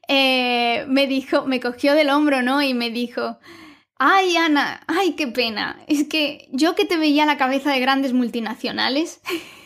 eh, 0.08 0.86
me 0.88 1.08
dijo, 1.08 1.46
me 1.46 1.60
cogió 1.60 1.94
del 1.96 2.10
hombro, 2.10 2.42
¿no? 2.42 2.62
Y 2.62 2.74
me 2.74 2.90
dijo... 2.90 3.38
Ay, 3.98 4.36
Ana, 4.36 4.82
ay, 4.88 5.14
qué 5.14 5.28
pena. 5.28 5.80
Es 5.88 6.06
que 6.06 6.50
yo 6.52 6.76
que 6.76 6.84
te 6.84 6.98
veía 6.98 7.26
la 7.26 7.38
cabeza 7.38 7.72
de 7.72 7.80
grandes 7.80 8.12
multinacionales 8.12 9.22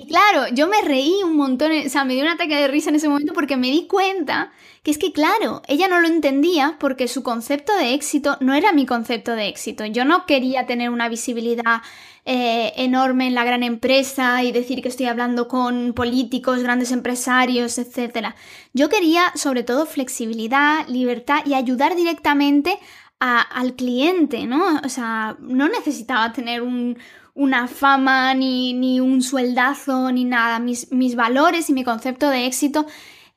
y 0.00 0.06
claro, 0.06 0.46
yo 0.54 0.66
me 0.66 0.80
reí 0.80 1.22
un 1.22 1.36
montón, 1.36 1.72
o 1.72 1.88
sea, 1.90 2.04
me 2.04 2.14
dio 2.14 2.22
un 2.22 2.30
ataque 2.30 2.56
de 2.56 2.68
risa 2.68 2.88
en 2.88 2.96
ese 2.96 3.08
momento 3.08 3.34
porque 3.34 3.58
me 3.58 3.70
di 3.70 3.86
cuenta 3.86 4.50
que 4.82 4.90
es 4.90 4.96
que, 4.96 5.12
claro, 5.12 5.60
ella 5.68 5.88
no 5.88 6.00
lo 6.00 6.08
entendía 6.08 6.76
porque 6.80 7.06
su 7.06 7.22
concepto 7.22 7.76
de 7.76 7.92
éxito 7.92 8.38
no 8.40 8.54
era 8.54 8.72
mi 8.72 8.86
concepto 8.86 9.32
de 9.32 9.48
éxito. 9.48 9.84
Yo 9.84 10.06
no 10.06 10.24
quería 10.24 10.64
tener 10.64 10.88
una 10.88 11.10
visibilidad 11.10 11.82
eh, 12.24 12.72
enorme 12.76 13.26
en 13.26 13.34
la 13.34 13.44
gran 13.44 13.62
empresa 13.62 14.42
y 14.42 14.52
decir 14.52 14.80
que 14.80 14.88
estoy 14.88 15.04
hablando 15.04 15.48
con 15.48 15.92
políticos, 15.92 16.62
grandes 16.62 16.92
empresarios, 16.92 17.76
etc. 17.76 18.28
Yo 18.72 18.88
quería 18.88 19.32
sobre 19.34 19.64
todo 19.64 19.84
flexibilidad, 19.84 20.88
libertad 20.88 21.40
y 21.44 21.52
ayudar 21.52 21.94
directamente 21.94 22.78
al 23.18 23.74
cliente, 23.74 24.46
¿no? 24.46 24.80
O 24.82 24.88
sea, 24.88 25.36
no 25.40 25.68
necesitaba 25.68 26.32
tener 26.32 26.62
un, 26.62 26.96
una 27.34 27.68
fama, 27.68 28.34
ni, 28.34 29.00
un 29.00 29.22
sueldazo, 29.22 30.12
ni 30.12 30.24
nada. 30.24 30.58
Mis, 30.58 30.90
mis, 30.92 31.14
valores 31.16 31.70
y 31.70 31.72
mi 31.72 31.84
concepto 31.84 32.28
de 32.30 32.46
éxito 32.46 32.86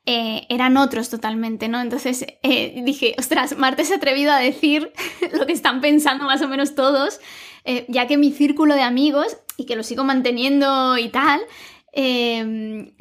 eh, 0.05 0.45
eran 0.50 0.77
otros 0.77 1.09
totalmente, 1.09 1.67
¿no? 1.67 1.81
Entonces 1.81 2.25
eh, 2.43 2.81
dije, 2.85 3.15
ostras, 3.17 3.57
Marte 3.57 3.85
se 3.85 3.93
ha 3.93 3.97
atrevido 3.97 4.31
a 4.31 4.39
decir 4.39 4.91
lo 5.33 5.45
que 5.45 5.53
están 5.53 5.81
pensando 5.81 6.25
más 6.25 6.41
o 6.41 6.47
menos 6.47 6.75
todos, 6.75 7.19
eh, 7.65 7.85
ya 7.88 8.07
que 8.07 8.17
mi 8.17 8.31
círculo 8.31 8.75
de 8.75 8.81
amigos, 8.81 9.38
y 9.55 9.65
que 9.65 9.75
lo 9.75 9.83
sigo 9.83 10.03
manteniendo 10.03 10.97
y 10.97 11.09
tal, 11.09 11.41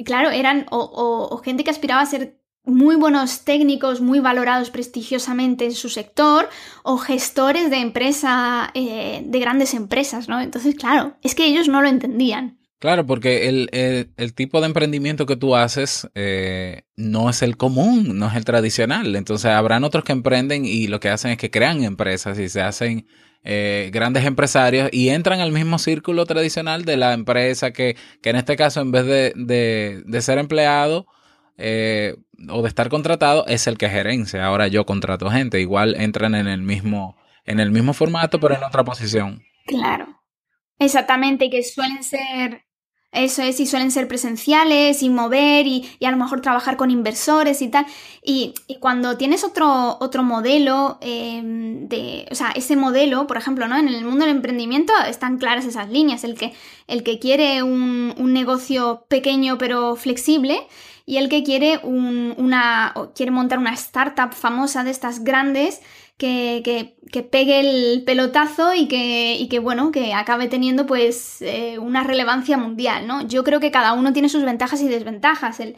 claro, 0.05 0.29
eran 0.29 0.67
o 0.69 1.41
gente 1.43 1.63
que 1.63 1.71
aspiraba 1.71 2.01
a 2.01 2.05
ser 2.05 2.42
muy 2.65 2.95
buenos 2.95 3.43
técnicos 3.43 4.01
muy 4.01 4.19
valorados 4.19 4.69
prestigiosamente 4.69 5.65
en 5.65 5.73
su 5.73 5.89
sector 5.89 6.49
o 6.83 6.97
gestores 6.97 7.69
de 7.69 7.77
empresa, 7.77 8.71
eh, 8.73 9.21
de 9.25 9.39
grandes 9.39 9.73
empresas, 9.73 10.29
¿no? 10.29 10.39
Entonces, 10.39 10.75
claro, 10.75 11.17
es 11.21 11.35
que 11.35 11.45
ellos 11.45 11.67
no 11.67 11.81
lo 11.81 11.89
entendían. 11.89 12.57
Claro, 12.79 13.05
porque 13.05 13.47
el, 13.47 14.33
tipo 14.33 14.59
de 14.59 14.67
emprendimiento 14.67 15.25
que 15.25 15.37
tú 15.37 15.55
haces 15.55 16.09
eh, 16.15 16.81
no 16.97 17.29
es 17.29 17.41
el 17.41 17.55
común, 17.55 18.19
no 18.19 18.27
es 18.27 18.35
el 18.35 18.43
tradicional. 18.43 19.15
Entonces, 19.15 19.51
habrán 19.51 19.85
otros 19.85 20.03
que 20.03 20.11
emprenden 20.11 20.65
y 20.65 20.87
lo 20.87 20.99
que 20.99 21.07
hacen 21.07 21.31
es 21.31 21.37
que 21.37 21.49
crean 21.49 21.81
empresas 21.85 22.37
y 22.39 22.49
se 22.49 22.61
hacen 22.61 23.07
eh, 23.45 23.89
grandes 23.93 24.25
empresarios 24.25 24.89
y 24.91 25.09
entran 25.09 25.39
al 25.39 25.53
mismo 25.53 25.79
círculo 25.79 26.25
tradicional 26.25 26.83
de 26.83 26.97
la 26.97 27.13
empresa 27.13 27.71
que, 27.71 27.95
que 28.21 28.31
en 28.31 28.35
este 28.35 28.57
caso, 28.57 28.81
en 28.81 28.91
vez 28.91 29.05
de, 29.05 29.33
de, 29.37 30.03
de 30.05 30.21
ser 30.21 30.37
empleado, 30.37 31.07
eh, 31.57 32.15
o 32.49 32.61
de 32.61 32.67
estar 32.67 32.89
contratado 32.89 33.45
es 33.47 33.67
el 33.67 33.77
que 33.77 33.89
gerencia. 33.89 34.45
Ahora 34.45 34.67
yo 34.67 34.85
contrato 34.85 35.29
gente, 35.29 35.59
igual 35.59 35.95
entran 35.95 36.35
en 36.35 36.47
el 36.47 36.61
mismo, 36.61 37.17
en 37.45 37.59
el 37.59 37.71
mismo 37.71 37.93
formato, 37.93 38.39
pero 38.39 38.55
en 38.55 38.63
otra 38.63 38.83
posición. 38.83 39.41
Claro. 39.65 40.23
Exactamente, 40.79 41.49
que 41.49 41.63
suelen 41.63 42.03
ser, 42.03 42.65
eso 43.11 43.41
es, 43.43 43.59
y 43.59 43.65
suelen 43.65 43.91
ser 43.91 44.07
presenciales 44.07 45.03
y 45.03 45.09
mover 45.09 45.67
y, 45.67 45.85
a 46.03 46.11
lo 46.11 46.17
mejor 46.17 46.41
trabajar 46.41 46.77
con 46.77 46.91
inversores 46.91 47.61
y 47.61 47.69
tal. 47.69 47.85
Y, 48.23 48.53
cuando 48.79 49.17
tienes 49.17 49.43
otro, 49.43 49.97
otro 50.01 50.23
modelo 50.23 50.97
em, 51.01 51.87
de, 51.87 52.27
o 52.31 52.35
sea, 52.35 52.51
ese 52.55 52.75
modelo, 52.75 53.27
por 53.27 53.37
ejemplo, 53.37 53.67
¿no? 53.67 53.77
En 53.77 53.87
el 53.87 54.03
mundo 54.03 54.25
del 54.25 54.35
emprendimiento 54.35 54.93
están 55.07 55.37
claras 55.37 55.65
esas 55.65 55.89
líneas. 55.89 56.23
El 56.23 56.35
que, 56.35 56.53
el 56.87 57.03
que 57.03 57.19
quiere 57.19 57.63
un, 57.63 58.13
un 58.17 58.33
negocio 58.33 59.05
pequeño 59.07 59.57
pero 59.57 59.95
flexible 59.95 60.67
y 61.05 61.17
el 61.17 61.29
que 61.29 61.43
quiere, 61.43 61.79
una, 61.83 62.93
quiere 63.15 63.31
montar 63.31 63.59
una 63.59 63.73
startup 63.73 64.33
famosa 64.33 64.83
de 64.83 64.91
estas 64.91 65.23
grandes 65.23 65.81
que, 66.17 66.95
que, 67.11 67.23
pegue 67.23 67.59
el 67.59 68.03
pelotazo 68.03 68.73
y 68.73 68.87
que, 68.87 69.45
que, 69.49 69.59
bueno, 69.59 69.91
que 69.91 70.13
acabe 70.13 70.47
teniendo 70.47 70.85
pues 70.85 71.41
eh, 71.41 71.77
una 71.79 72.03
relevancia 72.03 72.57
mundial, 72.57 73.07
¿no? 73.07 73.27
Yo 73.27 73.43
creo 73.43 73.59
que 73.59 73.71
cada 73.71 73.93
uno 73.93 74.13
tiene 74.13 74.29
sus 74.29 74.43
ventajas 74.43 74.81
y 74.81 74.87
desventajas 74.87 75.59
el, 75.59 75.75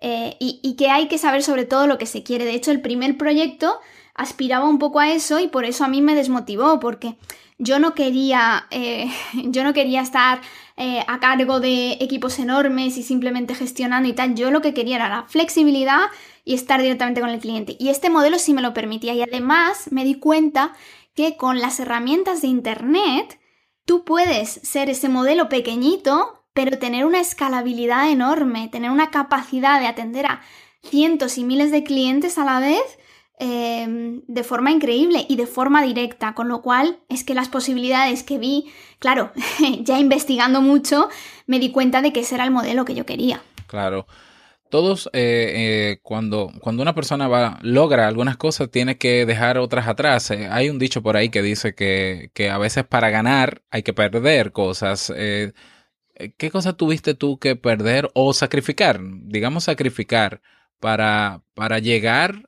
eh, 0.00 0.36
y, 0.38 0.60
y 0.62 0.76
que 0.76 0.90
hay 0.90 1.08
que 1.08 1.18
saber 1.18 1.42
sobre 1.42 1.64
todo 1.64 1.86
lo 1.86 1.98
que 1.98 2.06
se 2.06 2.22
quiere. 2.22 2.44
De 2.44 2.54
hecho, 2.54 2.70
el 2.70 2.82
primer 2.82 3.16
proyecto 3.16 3.80
aspiraba 4.14 4.68
un 4.68 4.78
poco 4.78 5.00
a 5.00 5.10
eso 5.10 5.38
y 5.38 5.48
por 5.48 5.64
eso 5.64 5.84
a 5.84 5.88
mí 5.88 6.02
me 6.02 6.14
desmotivó, 6.14 6.80
porque 6.80 7.16
yo 7.58 7.78
no 7.78 7.94
quería, 7.94 8.66
eh, 8.70 9.10
yo 9.44 9.64
no 9.64 9.72
quería 9.72 10.00
estar 10.00 10.40
eh, 10.78 11.02
a 11.08 11.20
cargo 11.20 11.58
de 11.58 11.92
equipos 12.00 12.38
enormes 12.38 12.98
y 12.98 13.02
simplemente 13.02 13.54
gestionando 13.54 14.08
y 14.08 14.12
tal. 14.12 14.34
Yo 14.34 14.50
lo 14.50 14.60
que 14.60 14.74
quería 14.74 14.96
era 14.96 15.08
la 15.08 15.22
flexibilidad 15.24 16.02
y 16.44 16.54
estar 16.54 16.82
directamente 16.82 17.22
con 17.22 17.30
el 17.30 17.40
cliente. 17.40 17.76
Y 17.78 17.88
este 17.88 18.10
modelo 18.10 18.38
sí 18.38 18.52
me 18.52 18.62
lo 18.62 18.74
permitía. 18.74 19.14
Y 19.14 19.22
además 19.22 19.90
me 19.90 20.04
di 20.04 20.16
cuenta 20.16 20.74
que 21.14 21.36
con 21.36 21.60
las 21.60 21.80
herramientas 21.80 22.42
de 22.42 22.48
Internet 22.48 23.40
tú 23.86 24.04
puedes 24.04 24.50
ser 24.50 24.90
ese 24.90 25.08
modelo 25.08 25.48
pequeñito, 25.48 26.44
pero 26.52 26.78
tener 26.78 27.06
una 27.06 27.20
escalabilidad 27.20 28.10
enorme, 28.10 28.68
tener 28.68 28.90
una 28.90 29.10
capacidad 29.10 29.80
de 29.80 29.86
atender 29.86 30.26
a 30.26 30.42
cientos 30.82 31.38
y 31.38 31.44
miles 31.44 31.70
de 31.70 31.84
clientes 31.84 32.36
a 32.36 32.44
la 32.44 32.60
vez 32.60 32.82
Em, 33.38 34.22
de 34.28 34.44
forma 34.44 34.70
increíble 34.70 35.26
y 35.28 35.36
de 35.36 35.46
forma 35.46 35.82
directa, 35.82 36.32
con 36.32 36.48
lo 36.48 36.62
cual 36.62 37.00
es 37.10 37.22
que 37.22 37.34
las 37.34 37.50
posibilidades 37.50 38.22
que 38.22 38.38
vi, 38.38 38.72
claro, 38.98 39.30
ya 39.82 39.98
investigando 39.98 40.62
mucho, 40.62 41.10
me 41.46 41.58
di 41.58 41.70
cuenta 41.70 42.00
de 42.00 42.14
que 42.14 42.20
ese 42.20 42.36
era 42.36 42.44
el 42.44 42.50
modelo 42.50 42.86
que 42.86 42.94
yo 42.94 43.04
quería. 43.04 43.42
Claro. 43.66 44.06
Todos, 44.70 45.10
eh, 45.12 45.52
eh, 45.54 45.98
cuando, 46.02 46.50
cuando 46.60 46.82
una 46.82 46.94
persona 46.94 47.28
va, 47.28 47.58
logra 47.60 48.08
algunas 48.08 48.38
cosas, 48.38 48.70
tiene 48.70 48.96
que 48.96 49.26
dejar 49.26 49.58
otras 49.58 49.86
atrás. 49.86 50.30
Eh, 50.30 50.48
hay 50.50 50.70
un 50.70 50.78
dicho 50.78 51.02
por 51.02 51.16
ahí 51.18 51.28
que 51.28 51.42
dice 51.42 51.74
que, 51.74 52.30
que, 52.32 52.48
a 52.48 52.56
veces 52.56 52.84
para 52.84 53.10
ganar 53.10 53.62
hay 53.70 53.82
que 53.82 53.92
perder 53.92 54.52
cosas. 54.52 55.12
¿Qué 55.14 56.50
cosas 56.50 56.76
tuviste 56.76 57.14
tú 57.14 57.38
que 57.38 57.54
perder 57.54 58.08
o 58.14 58.32
sacrificar? 58.32 58.98
Digamos 59.02 59.64
sacrificar 59.64 60.40
para, 60.80 61.42
para 61.54 61.78
llegar 61.78 62.45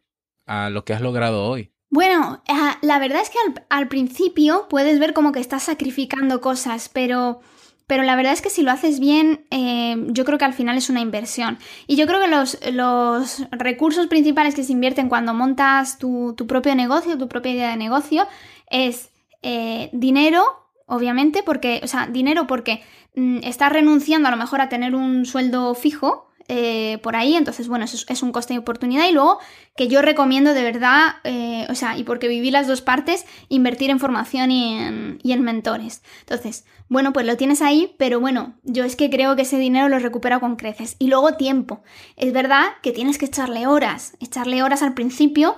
a 0.49 0.71
lo 0.71 0.85
que 0.85 0.95
has 0.95 1.01
logrado 1.01 1.45
hoy? 1.45 1.71
Bueno, 1.91 2.43
eh, 2.47 2.53
la 2.83 2.99
verdad 2.99 3.23
es 3.23 3.31
que 3.31 3.39
al, 3.71 3.89
principio 3.89 4.67
puedes 4.69 4.99
ver 4.99 5.15
como 5.15 5.33
que 5.33 5.41
estás 5.41 5.63
sacrificando 5.63 6.41
cosas, 6.41 6.91
pero, 6.93 7.41
pero 7.87 8.03
la 8.03 8.15
verdad 8.15 8.35
es 8.35 8.43
que 8.43 8.51
si 8.51 8.63
lo 8.63 8.71
haces 8.71 9.01
bien, 9.01 9.47
eh, 9.51 9.97
yo 10.09 10.25
creo 10.27 10.37
que 10.37 10.45
al 10.45 10.53
final 10.53 10.77
es 10.77 10.91
una 10.91 11.01
inversión. 11.01 11.59
Y 11.87 11.97
yo 11.97 12.07
creo 12.07 12.21
que 12.21 12.29
los, 12.29 12.59
los 12.73 13.47
recursos 13.53 14.07
principales 14.07 14.55
que 14.55 14.65
se 14.65 14.73
invierten 14.73 15.09
cuando 15.09 15.33
montas 15.33 15.99
tu, 15.99 16.35
propio 16.47 16.75
negocio, 16.75 17.17
tu 17.17 17.29
propia 17.29 17.53
idea 17.53 17.71
de 17.71 17.77
negocio, 17.77 18.27
es 18.69 19.11
eh, 19.41 19.89
dinero, 19.95 20.45
obviamente, 20.87 21.43
porque, 21.43 21.81
o 21.83 21.87
sea, 21.87 22.07
dinero 22.07 22.47
porque 22.47 22.83
mm, 23.15 23.39
estás 23.45 23.73
renunciando 23.73 24.29
a 24.29 24.31
lo 24.31 24.37
mejor 24.37 24.61
a 24.61 24.69
tener 24.69 24.95
un 24.95 25.25
sueldo 25.25 25.75
fijo 25.75 26.29
eh, 26.49 26.99
por 27.03 27.15
ahí, 27.15 27.37
entonces 27.37 27.69
bueno, 27.69 27.85
eso 27.85 28.05
es, 28.09 28.23
un 28.23 28.33
coste 28.33 28.55
de 28.55 28.59
oportunidad 28.59 29.07
y 29.07 29.13
luego 29.13 29.39
que 29.77 29.87
yo 29.89 30.01
recomiendo 30.03 30.55
de 30.55 30.63
verdad, 30.63 31.17
eh, 31.25 31.67
o 31.69 31.75
sea, 31.75 31.97
y 31.99 32.05
porque 32.05 32.27
viví 32.27 32.51
las 32.51 32.67
dos 32.67 32.81
partes, 32.81 33.27
invertir 33.49 33.91
en 33.91 34.01
formación 34.01 34.51
y 34.51 34.79
en, 34.79 35.19
y 35.23 35.33
en 35.33 35.43
mentores. 35.43 36.03
Entonces, 36.21 36.65
bueno, 36.89 37.13
pues 37.13 37.27
lo 37.27 37.37
tienes 37.37 37.61
ahí, 37.61 37.95
pero 37.99 38.19
bueno, 38.19 38.55
yo 38.65 38.85
es 38.85 38.97
que 38.97 39.11
creo 39.11 39.37
que 39.37 39.43
ese 39.43 39.59
dinero 39.59 39.91
lo 39.91 39.99
recupera 39.99 40.41
con 40.41 40.57
creces. 40.57 40.97
Y 40.99 41.09
luego 41.09 41.35
tiempo. 41.35 41.83
Es 42.17 42.33
verdad 42.33 42.65
que 42.83 42.93
tienes 42.93 43.19
que 43.19 43.27
echarle 43.27 43.67
horas, 43.67 44.17
echarle 44.21 44.63
horas 44.63 44.81
al 44.81 44.95
principio, 44.95 45.57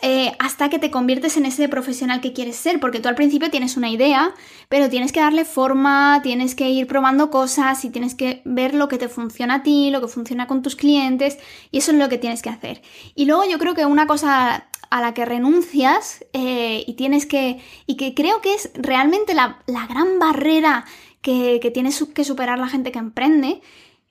eh, 0.00 0.32
hasta 0.38 0.68
que 0.68 0.78
te 0.78 0.92
conviertes 0.92 1.36
en 1.36 1.44
ese 1.44 1.68
profesional 1.68 2.20
que 2.20 2.32
quieres 2.32 2.54
ser, 2.56 2.78
porque 2.78 3.00
tú 3.00 3.08
al 3.08 3.16
principio 3.16 3.50
tienes 3.50 3.76
una 3.76 3.90
idea, 3.90 4.32
pero 4.68 4.88
tienes 4.88 5.10
que 5.10 5.20
darle 5.20 5.44
forma, 5.44 6.20
tienes 6.22 6.54
que 6.54 6.68
ir 6.70 6.86
probando 6.86 7.30
cosas 7.30 7.84
y 7.84 7.90
tienes 7.90 8.14
que 8.14 8.40
ver 8.44 8.74
lo 8.74 8.86
que 8.86 8.98
te 8.98 9.08
funciona 9.08 9.54
a 9.54 9.62
ti, 9.64 9.90
lo 9.90 10.00
que 10.00 10.06
funciona 10.06 10.46
con 10.46 10.62
tus 10.62 10.76
clientes, 10.76 11.38
y 11.72 11.78
eso 11.78 11.90
es 11.90 11.98
lo 11.98 12.08
que 12.08 12.18
tienes 12.18 12.42
que 12.42 12.50
hacer. 12.50 12.82
Y 13.16 13.24
luego 13.24 13.42
yo 13.50 13.58
creo 13.58 13.74
que 13.74 13.86
una 13.86 14.06
cosa 14.06 14.68
a 14.90 15.00
la 15.00 15.14
que 15.14 15.24
renuncias 15.24 16.24
eh, 16.32 16.84
y 16.86 16.94
tienes 16.94 17.26
que, 17.26 17.60
y 17.86 17.96
que 17.96 18.14
creo 18.14 18.40
que 18.40 18.54
es 18.54 18.70
realmente 18.74 19.34
la, 19.34 19.58
gran 19.66 20.18
barrera 20.18 20.84
que, 21.22 21.58
que 21.60 21.70
tiene 21.70 21.90
que 22.14 22.24
superar 22.24 22.58
la 22.58 22.68
gente 22.68 22.92
que 22.92 22.98
emprende, 23.00 23.60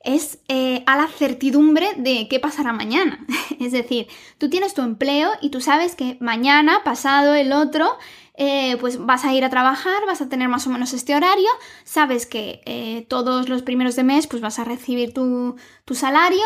es 0.07 0.39
eh, 0.47 0.83
a 0.87 0.95
la 0.95 1.07
certidumbre 1.07 1.89
de 1.97 2.27
qué 2.29 2.39
pasará 2.39 2.71
mañana. 2.71 3.19
es 3.59 3.73
decir, 3.73 4.07
tú 4.37 4.49
tienes 4.49 4.73
tu 4.73 4.81
empleo 4.81 5.31
y 5.41 5.49
tú 5.49 5.59
sabes 5.59 5.95
que 5.95 6.17
mañana, 6.21 6.81
pasado, 6.85 7.35
el 7.35 7.51
otro, 7.51 7.97
eh, 8.35 8.77
pues 8.79 9.05
vas 9.05 9.25
a 9.25 9.33
ir 9.33 9.43
a 9.43 9.49
trabajar, 9.49 10.05
vas 10.05 10.21
a 10.21 10.29
tener 10.29 10.47
más 10.47 10.65
o 10.65 10.69
menos 10.69 10.93
este 10.93 11.13
horario, 11.13 11.49
sabes 11.83 12.25
que 12.25 12.61
eh, 12.65 13.05
todos 13.09 13.49
los 13.49 13.63
primeros 13.63 13.95
de 13.95 14.03
mes 14.03 14.27
pues 14.27 14.41
vas 14.41 14.59
a 14.59 14.63
recibir 14.63 15.13
tu, 15.13 15.57
salario 15.95 16.43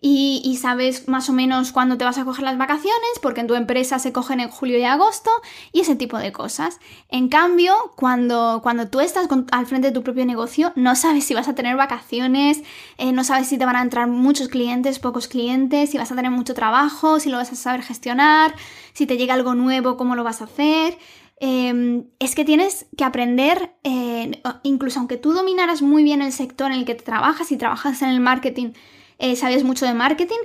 y, 0.00 0.58
sabes 0.60 1.08
más 1.08 1.30
o 1.30 1.32
menos 1.32 1.72
cuándo 1.72 1.96
te 1.96 2.04
vas 2.04 2.18
a 2.18 2.24
coger 2.24 2.44
las 2.44 2.58
vacaciones, 2.58 3.18
porque 3.22 3.40
en 3.40 3.46
tu 3.46 3.54
empresa 3.54 3.98
se 3.98 4.12
cogen 4.12 4.38
en 4.40 4.50
julio 4.50 4.78
y 4.78 4.84
agosto 4.84 5.30
y 5.72 5.80
ese 5.80 5.96
tipo 5.96 6.18
de 6.18 6.30
cosas. 6.30 6.78
En 7.08 7.28
cambio, 7.28 7.74
cuando, 7.96 8.60
cuando 8.62 8.88
tú 8.88 9.00
estás 9.00 9.26
al 9.50 9.66
frente 9.66 9.88
de 9.88 9.94
tu 9.94 10.02
propio 10.02 10.26
negocio, 10.26 10.72
no 10.76 10.94
sabes 10.94 11.24
si 11.24 11.32
vas 11.32 11.48
a 11.48 11.54
tener 11.54 11.76
vacaciones, 11.76 12.62
eh, 12.98 13.12
no 13.12 13.24
sabes 13.24 13.48
si 13.48 13.56
te 13.56 13.64
van 13.64 13.76
a 13.76 13.82
entrar 13.82 14.06
muchos 14.06 14.48
clientes, 14.48 14.98
pocos 14.98 15.26
clientes, 15.26 15.90
si 15.90 15.98
vas 15.98 16.12
a 16.12 16.16
tener 16.16 16.30
mucho 16.30 16.54
trabajo, 16.54 17.18
si 17.18 17.30
lo 17.30 17.38
vas 17.38 17.50
a 17.50 17.56
saber 17.56 17.82
gestionar, 17.82 18.54
si 18.92 19.06
te 19.06 19.16
llega 19.16 19.34
algo 19.34 19.54
nuevo, 19.54 19.96
cómo 19.96 20.16
lo 20.16 20.22
vas 20.22 20.42
a 20.42 20.44
hacer. 20.44 20.98
Em, 21.40 22.04
es 22.20 22.34
que 22.34 22.44
tienes 22.44 22.86
que 22.96 23.04
aprender, 23.04 23.74
eh, 23.82 24.40
incluso 24.62 25.00
aunque 25.00 25.16
tú 25.16 25.32
dominaras 25.32 25.82
muy 25.82 26.04
bien 26.04 26.22
el 26.22 26.32
sector 26.32 26.70
en 26.70 26.78
el 26.78 26.84
que 26.84 26.94
trabajas 26.94 27.50
y 27.50 27.56
trabajas 27.56 28.02
en 28.02 28.10
el 28.10 28.20
marketing, 28.20 28.72
eh, 29.18 29.36
sabes 29.36 29.64
mucho 29.64 29.86
de 29.86 29.94
marketing, 29.94 30.38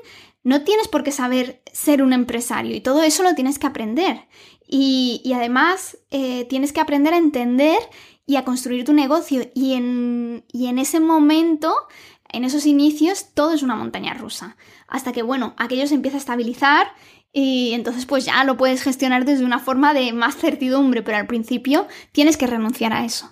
no 0.44 0.64
tienes 0.64 0.88
por 0.88 1.04
qué 1.04 1.12
saber 1.12 1.62
ser 1.72 2.02
un 2.02 2.14
empresario 2.14 2.76
y 2.76 2.82
todo 2.82 3.04
eso 3.04 3.24
lo 3.24 3.36
tienes 3.36 3.60
que 3.60 3.68
aprender. 3.68 4.28
Y, 4.68 5.32
además 5.36 5.98
eh, 6.12 6.46
tienes 6.46 6.72
que 6.74 6.80
aprender 6.80 7.14
a 7.14 7.18
entender 7.18 7.80
y 8.26 8.36
a 8.36 8.46
construir 8.46 8.86
tu 8.86 8.94
negocio. 8.94 9.50
Y 9.56 9.74
en, 9.74 10.46
y 10.54 10.68
en 10.68 10.78
ese 10.78 11.00
momento, 11.00 11.74
en 12.32 12.44
esos 12.44 12.68
inicios, 12.68 13.34
todo 13.34 13.54
es 13.54 13.64
una 13.64 13.76
montaña 13.76 14.14
rusa. 14.14 14.58
Hasta 14.88 15.12
que, 15.12 15.24
bueno, 15.24 15.56
aquello 15.58 15.88
se 15.88 15.96
empieza 15.96 16.18
a 16.18 16.20
estabilizar 16.20 16.94
y 17.32 17.74
entonces 17.74 18.06
pues 18.06 18.26
ya 18.26 18.44
lo 18.44 18.58
puedes 18.58 18.82
gestionar 18.82 19.26
desde 19.26 19.46
una 19.46 19.60
forma 19.60 19.94
de 19.94 20.14
más 20.14 20.36
certidumbre, 20.36 21.04
pero 21.04 21.18
al 21.18 21.28
principio 21.28 21.88
tienes 22.12 22.38
que 22.38 22.48
renunciar 22.48 22.94
a 22.94 23.06
eso. 23.06 23.32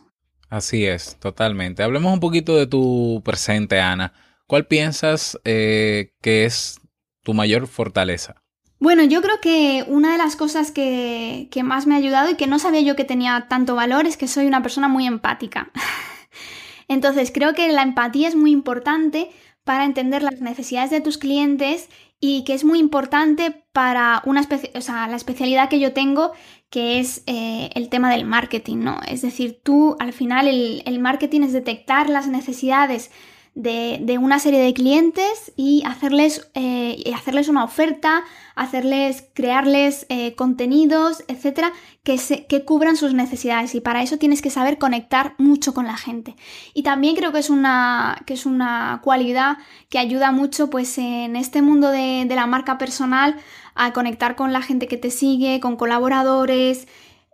Así 0.50 0.86
es, 0.86 1.18
totalmente. 1.20 1.84
Hablemos 1.84 2.14
un 2.14 2.20
poquito 2.20 2.56
de 2.56 2.68
tu 2.68 3.22
presente, 3.26 3.80
Ana. 3.80 4.14
¿Cuál 4.48 4.66
piensas 4.66 5.38
eh, 5.44 6.14
que 6.22 6.46
es 6.46 6.80
tu 7.24 7.34
mayor 7.34 7.68
fortaleza? 7.68 8.42
Bueno, 8.80 9.04
yo 9.04 9.22
creo 9.22 9.42
que 9.42 9.84
una 9.88 10.14
de 10.14 10.18
las 10.18 10.36
cosas 10.36 10.72
que, 10.72 11.50
más 11.64 11.86
me 11.86 11.96
ha 11.96 11.98
ayudado 11.98 12.30
y 12.30 12.36
que 12.36 12.48
no 12.48 12.58
sabía 12.58 12.82
yo 12.82 12.96
que 12.96 13.04
tenía 13.04 13.48
tanto 13.50 13.76
valor 13.76 14.06
es 14.06 14.16
que 14.16 14.28
soy 14.28 14.46
una 14.46 14.62
persona 14.62 14.88
muy 14.88 15.06
empática. 15.06 15.72
Entonces 16.88 17.32
creo 17.34 17.54
que 17.54 17.70
la 17.72 17.82
empatía 17.82 18.30
es 18.30 18.36
muy 18.36 18.52
importante 18.52 19.30
para 19.66 19.84
entender 19.84 20.24
las 20.24 20.40
necesidades 20.40 20.92
de 20.92 21.02
tus 21.02 21.18
clientes 21.18 21.90
y 22.22 22.46
que 22.46 22.54
es 22.54 22.64
muy 22.64 22.80
importante 22.80 23.66
para 23.74 24.22
una 24.26 24.48
la 24.88 25.16
especialidad 25.16 25.70
que 25.70 25.80
yo 25.80 25.92
tengo, 25.92 26.32
que 26.70 27.00
es 27.00 27.24
eh, 27.26 27.70
el 27.74 27.90
tema 27.90 28.10
del 28.10 28.24
marketing, 28.24 28.78
¿no? 28.78 29.02
Es 29.08 29.22
decir, 29.22 29.60
tú 29.62 29.98
al 30.00 30.14
final 30.14 30.48
el 30.48 31.00
marketing 31.00 31.42
es 31.42 31.52
detectar 31.52 32.10
las 32.10 32.28
necesidades 32.28 33.12
de, 33.58 34.20
una 34.20 34.38
serie 34.38 34.60
de 34.60 34.74
clientes 34.74 35.52
y 35.56 35.84
hacerles, 35.86 36.50
eh, 36.54 37.12
hacerles 37.16 37.50
una 37.50 37.64
oferta, 37.64 38.24
hacerles, 38.56 39.26
crearles 39.34 40.06
eh, 40.10 40.36
contenidos, 40.36 41.24
etcétera, 41.28 41.74
que, 42.04 42.20
se, 42.20 42.46
que 42.46 42.64
cubran 42.66 42.96
sus 42.96 43.16
necesidades. 43.16 43.74
Y 43.74 43.82
para 43.82 44.04
eso 44.04 44.18
tienes 44.18 44.44
que 44.44 44.52
saber 44.52 44.78
conectar 44.78 45.34
mucho 45.40 45.74
con 45.74 45.88
la 45.88 45.98
gente. 45.98 46.36
Y 46.76 46.84
también 46.84 47.16
creo 47.16 47.32
que 47.32 47.40
es 47.40 47.50
una, 47.50 48.22
que 48.28 48.36
es 48.36 48.46
una 48.46 49.02
cualidad 49.04 49.58
que 49.90 49.98
ayuda 49.98 50.32
mucho 50.32 50.70
pues, 50.70 50.96
en 51.00 51.36
este 51.36 51.64
mundo 51.64 51.90
de, 51.90 52.26
de 52.28 52.36
la 52.36 52.46
marca 52.46 52.78
personal 52.78 53.38
a 53.74 53.92
conectar 53.92 54.36
con 54.36 54.54
la 54.54 54.62
gente 54.62 54.88
que 54.88 54.98
te 54.98 55.10
sigue, 55.10 55.60
con 55.60 55.78
colaboradores. 55.78 56.88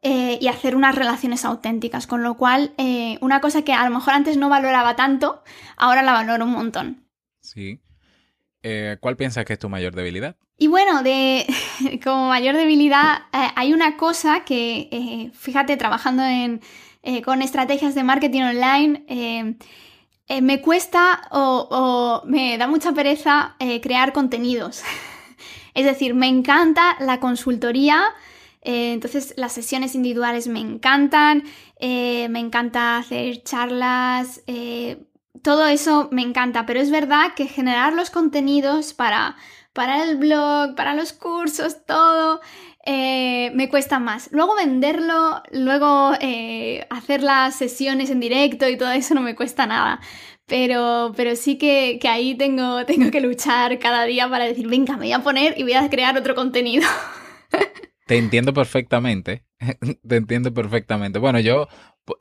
Eh, 0.06 0.38
y 0.42 0.50
hacer 0.50 0.76
unas 0.76 0.96
relaciones 0.96 1.46
auténticas, 1.46 2.08
con 2.08 2.24
lo 2.24 2.36
cual 2.36 2.74
eh, 2.78 3.18
una 3.22 3.40
cosa 3.40 3.62
que 3.62 3.72
a 3.72 3.86
lo 3.86 3.96
mejor 3.96 4.14
antes 4.14 4.36
no 4.36 4.50
valoraba 4.50 4.98
tanto, 4.98 5.42
ahora 5.78 6.04
la 6.04 6.12
valoro 6.12 6.44
un 6.44 6.52
montón. 6.52 7.08
Sí. 7.40 7.80
Eh, 8.64 8.98
¿Cuál 9.00 9.16
piensas 9.16 9.46
que 9.46 9.54
es 9.54 9.60
tu 9.60 9.70
mayor 9.70 9.96
debilidad? 9.96 10.36
Y 10.58 10.68
bueno, 10.68 11.04
de, 11.04 11.48
como 12.04 12.28
mayor 12.28 12.58
debilidad 12.58 13.22
hay 13.32 13.72
una 13.72 13.96
cosa 13.96 14.44
que, 14.44 15.32
fíjate, 15.34 15.78
trabajando 15.78 16.24
en, 16.24 16.60
con 17.24 17.42
estrategias 17.42 17.96
de 17.96 18.04
marketing 18.04 18.42
online, 18.42 19.56
me 20.42 20.62
cuesta 20.62 21.30
o, 21.32 21.68
o, 21.72 22.28
me 22.28 22.58
da 22.58 22.68
mucha 22.68 22.92
pereza 22.92 23.56
crear 23.82 24.12
contenidos. 24.12 24.84
es 25.74 25.86
decir, 25.86 26.14
me 26.14 26.28
encanta 26.28 26.98
la 27.00 27.22
consultoría, 27.22 28.04
eh, 28.64 28.94
entonces 28.94 29.34
las 29.38 29.52
sesiones 29.52 29.94
individuales 29.94 30.48
me 30.48 30.60
encantan, 30.60 31.44
eh, 31.80 32.30
me 32.30 32.40
encanta 32.40 32.98
hacer 32.98 33.44
charlas, 33.44 34.42
eh, 34.48 35.04
todo 35.42 35.68
eso 35.68 36.08
me 36.12 36.22
encanta, 36.22 36.66
pero 36.66 36.80
es 36.80 36.90
verdad 36.90 37.34
que 37.36 37.48
generar 37.48 37.94
los 37.94 38.10
contenidos 38.10 38.94
para, 38.94 39.36
para 39.74 40.04
el 40.04 40.18
blog, 40.18 40.76
para 40.76 40.94
los 40.96 41.12
cursos, 41.12 41.86
todo, 41.86 42.40
me 42.86 43.68
cuesta 43.70 44.00
más. 44.00 44.30
Luego 44.32 44.56
venderlo, 44.56 45.42
luego 45.52 46.12
hacer 46.90 47.24
las 47.24 47.56
sesiones 47.56 48.10
en 48.10 48.20
directo 48.20 48.70
y 48.70 48.78
todo 48.78 48.92
eso 48.92 49.16
no 49.16 49.22
me 49.22 49.36
cuesta 49.36 49.66
nada. 49.66 50.00
Pero, 50.46 51.14
pero 51.16 51.36
sí 51.36 51.58
que, 51.58 52.00
que 52.02 52.08
ahí 52.10 52.36
tengo, 52.36 52.86
tengo 52.86 53.12
que 53.12 53.22
luchar 53.22 53.80
cada 53.80 54.04
día 54.06 54.30
para 54.30 54.46
decir, 54.46 54.68
venga, 54.68 54.94
me 54.94 55.06
voy 55.06 55.14
a 55.14 55.20
poner 55.24 55.58
y 55.58 55.64
voy 55.64 55.74
a 55.74 55.90
crear 55.90 56.18
otro 56.18 56.36
contenido. 56.36 56.88
Te 58.06 58.18
entiendo 58.18 58.54
perfectamente. 58.54 59.44
Te 60.08 60.16
entiendo 60.18 60.54
perfectamente. 60.54 61.20
Bueno, 61.20 61.40
yo, 61.40 61.68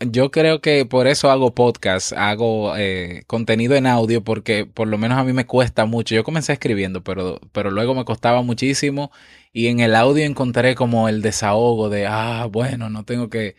yo 0.00 0.30
creo 0.30 0.60
que 0.60 0.86
por 0.86 1.06
eso 1.08 1.30
hago 1.30 1.54
podcast, 1.54 2.12
hago 2.12 2.76
eh, 2.76 3.24
contenido 3.26 3.74
en 3.74 3.86
audio, 3.86 4.22
porque 4.22 4.64
por 4.64 4.86
lo 4.88 4.96
menos 4.98 5.18
a 5.18 5.24
mí 5.24 5.32
me 5.32 5.46
cuesta 5.46 5.84
mucho. 5.84 6.14
Yo 6.14 6.24
comencé 6.24 6.52
escribiendo, 6.52 7.02
pero, 7.02 7.40
pero 7.52 7.70
luego 7.70 7.94
me 7.94 8.04
costaba 8.04 8.42
muchísimo. 8.42 9.10
Y 9.52 9.68
en 9.68 9.80
el 9.80 9.94
audio 9.96 10.24
encontré 10.24 10.74
como 10.76 11.08
el 11.08 11.20
desahogo 11.22 11.88
de, 11.88 12.06
ah, 12.06 12.46
bueno, 12.50 12.88
no 12.90 13.04
tengo 13.04 13.28
que. 13.28 13.56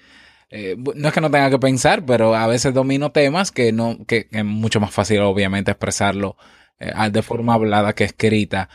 Eh, 0.49 0.75
no 0.77 1.07
es 1.07 1.13
que 1.13 1.21
no 1.21 1.31
tenga 1.31 1.49
que 1.49 1.59
pensar, 1.59 2.05
pero 2.05 2.35
a 2.35 2.47
veces 2.47 2.73
domino 2.73 3.11
temas 3.11 3.51
que 3.51 3.71
no, 3.71 3.97
que, 4.05 4.27
es 4.31 4.45
mucho 4.45 4.79
más 4.79 4.91
fácil, 4.93 5.19
obviamente, 5.21 5.71
expresarlo 5.71 6.37
eh, 6.79 6.93
de 7.11 7.21
forma 7.23 7.55
hablada 7.55 7.93
que 7.93 8.05
escrita. 8.05 8.69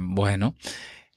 bueno. 0.00 0.54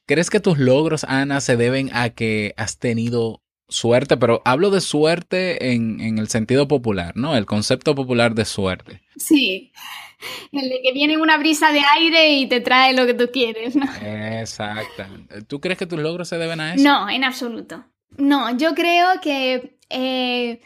¿Crees 0.05 0.29
que 0.29 0.39
tus 0.39 0.57
logros, 0.57 1.03
Ana, 1.03 1.41
se 1.41 1.57
deben 1.57 1.89
a 1.93 2.09
que 2.09 2.53
has 2.57 2.77
tenido 2.77 3.41
suerte? 3.69 4.17
Pero 4.17 4.41
hablo 4.45 4.69
de 4.69 4.81
suerte 4.81 5.73
en, 5.73 6.17
el 6.17 6.27
sentido 6.27 6.67
popular, 6.67 7.15
¿no? 7.15 7.35
El 7.35 7.45
concepto 7.45 7.95
popular 7.95 8.35
de 8.35 8.45
suerte. 8.45 9.01
Sí. 9.15 9.71
El 10.51 10.69
de 10.69 10.81
que 10.83 10.91
viene 10.93 11.17
una 11.17 11.37
brisa 11.37 11.71
de 11.71 11.81
aire 11.97 12.33
y 12.33 12.47
te 12.47 12.59
trae 12.59 12.93
lo 12.93 13.05
que 13.05 13.13
tú 13.13 13.29
quieres, 13.31 13.75
¿no? 13.75 13.85
Exacto. 14.03 15.03
¿Tú 15.47 15.59
crees 15.59 15.79
que 15.79 15.87
tus 15.87 15.99
logros 15.99 16.27
se 16.27 16.37
deben 16.37 16.59
a 16.59 16.75
eso? 16.75 16.83
No, 16.83 17.09
en 17.09 17.23
absoluto. 17.23 17.85
No, 18.17 18.55
yo 18.57 18.75
creo 18.75 19.21
que 19.21 19.77
eh, 19.89 20.61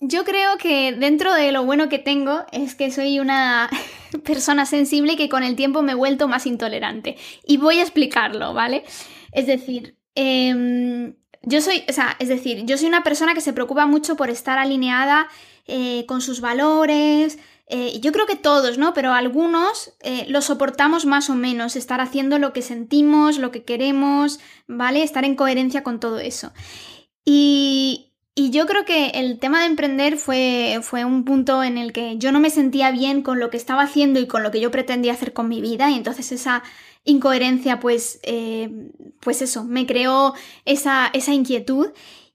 yo 0.00 0.24
creo 0.24 0.56
que 0.58 0.92
dentro 0.92 1.34
de 1.34 1.52
lo 1.52 1.64
bueno 1.64 1.88
que 1.88 1.98
tengo 1.98 2.44
es 2.52 2.74
que 2.74 2.90
soy 2.90 3.20
una 3.20 3.68
persona 4.24 4.66
sensible 4.66 5.16
que 5.16 5.28
con 5.28 5.42
el 5.42 5.56
tiempo 5.56 5.82
me 5.82 5.92
he 5.92 5.96
vuelto 5.96 6.28
más 6.28 6.46
intolerante. 6.46 7.16
Y 7.46 7.58
voy 7.58 7.78
a 7.78 7.82
explicarlo, 7.82 8.54
¿vale? 8.54 8.84
Es 9.32 9.46
decir, 9.46 9.96
em, 10.14 11.14
yo 11.42 11.60
soy, 11.60 11.84
o 11.88 11.92
sea, 11.92 12.16
es 12.18 12.28
decir, 12.28 12.64
yo 12.66 12.76
soy 12.76 12.88
una 12.88 13.02
persona 13.02 13.34
que 13.34 13.40
se 13.40 13.52
preocupa 13.52 13.86
mucho 13.86 14.16
por 14.16 14.30
estar 14.30 14.58
alineada 14.58 15.28
eh, 15.66 16.04
con 16.06 16.20
sus 16.20 16.40
valores, 16.40 17.38
eh, 17.72 18.00
yo 18.00 18.10
creo 18.10 18.26
que 18.26 18.34
todos, 18.34 18.78
¿no? 18.78 18.92
Pero 18.94 19.12
algunos 19.12 19.92
eh, 20.00 20.26
lo 20.28 20.42
soportamos 20.42 21.06
más 21.06 21.30
o 21.30 21.36
menos, 21.36 21.76
estar 21.76 22.00
haciendo 22.00 22.38
lo 22.40 22.52
que 22.52 22.62
sentimos, 22.62 23.38
lo 23.38 23.52
que 23.52 23.62
queremos, 23.62 24.40
¿vale? 24.66 25.04
Estar 25.04 25.24
en 25.24 25.36
coherencia 25.36 25.84
con 25.84 26.00
todo 26.00 26.18
eso. 26.18 26.52
Y, 27.24 28.09
yo 28.48 28.64
creo 28.66 28.86
que 28.86 29.08
el 29.08 29.38
tema 29.38 29.60
de 29.60 29.66
emprender 29.66 30.16
fue, 30.16 30.78
fue, 30.82 31.04
un 31.04 31.26
punto 31.26 31.62
en 31.62 31.76
el 31.76 31.92
que 31.92 32.16
yo 32.16 32.32
no 32.32 32.40
me 32.40 32.48
sentía 32.48 32.90
bien 32.90 33.20
con 33.20 33.38
lo 33.38 33.50
que 33.50 33.58
estaba 33.58 33.82
haciendo 33.82 34.18
y 34.18 34.26
con 34.26 34.42
lo 34.42 34.50
que 34.50 34.60
yo 34.60 34.70
pretendía 34.70 35.12
hacer 35.12 35.34
con 35.34 35.50
mi 35.50 35.60
vida, 35.60 35.90
y 35.90 35.96
entonces 35.96 36.32
esa 36.32 36.62
incoherencia, 37.04 37.80
pues, 37.80 38.20
eh, 38.22 38.70
pues 39.20 39.42
eso, 39.42 39.64
me 39.64 39.84
creó 39.84 40.32
esa, 40.64 41.10
esa 41.12 41.34
inquietud 41.34 41.88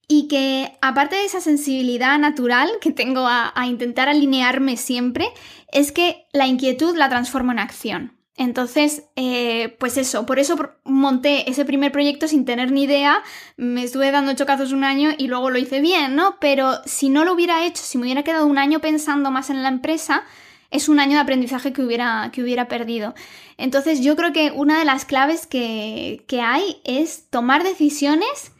y 0.07 0.27
que 0.27 0.77
aparte 0.81 1.15
de 1.15 1.25
esa 1.25 1.41
sensibilidad 1.41 2.19
natural 2.19 2.69
que 2.79 2.91
tengo 2.91 3.27
a, 3.27 3.53
intentar 3.65 4.07
alinearme 4.07 4.77
siempre, 4.77 5.27
es 5.71 5.91
que 5.91 6.27
la 6.31 6.47
inquietud 6.47 6.95
la 6.95 7.09
transformo 7.09 7.51
en 7.51 7.59
acción. 7.59 8.14
Entonces, 8.37 9.03
eh, 9.15 9.75
pues 9.79 9.97
eso, 9.97 10.25
por 10.25 10.39
eso 10.39 10.57
monté 10.83 11.49
ese 11.49 11.63
primer 11.63 11.91
proyecto 11.91 12.27
sin 12.27 12.43
tener 12.43 12.71
ni 12.71 12.83
idea, 12.83 13.23
me 13.55 13.83
estuve 13.83 14.11
dando 14.11 14.33
chocazos 14.33 14.73
un 14.73 14.83
año 14.83 15.11
y 15.17 15.27
luego 15.27 15.49
lo 15.49 15.57
hice 15.57 15.79
bien, 15.79 16.15
¿no? 16.15 16.37
Pero 16.41 16.73
si 16.85 17.09
no 17.09 17.23
lo 17.23 17.33
hubiera 17.33 17.65
hecho, 17.65 17.81
si 17.81 17.97
me 17.97 18.03
hubiera 18.03 18.23
quedado 18.23 18.45
un 18.45 18.57
año 18.57 18.79
pensando 18.79 19.31
más 19.31 19.49
en 19.49 19.63
la 19.63 19.69
empresa, 19.69 20.23
es 20.69 20.89
un 20.89 20.99
año 20.99 21.13
de 21.13 21.19
aprendizaje 21.19 21.71
que 21.71 21.81
hubiera, 21.81 22.29
que 22.33 22.43
hubiera 22.43 22.67
perdido. 22.67 23.15
Entonces, 23.57 24.01
yo 24.01 24.17
creo 24.17 24.33
que 24.33 24.51
una 24.51 24.79
de 24.79 24.85
las 24.85 25.05
claves 25.05 25.47
que, 25.47 26.25
que 26.27 26.41
hay 26.41 26.81
es 26.83 27.29
tomar 27.29 27.63
decisiones 27.63 28.51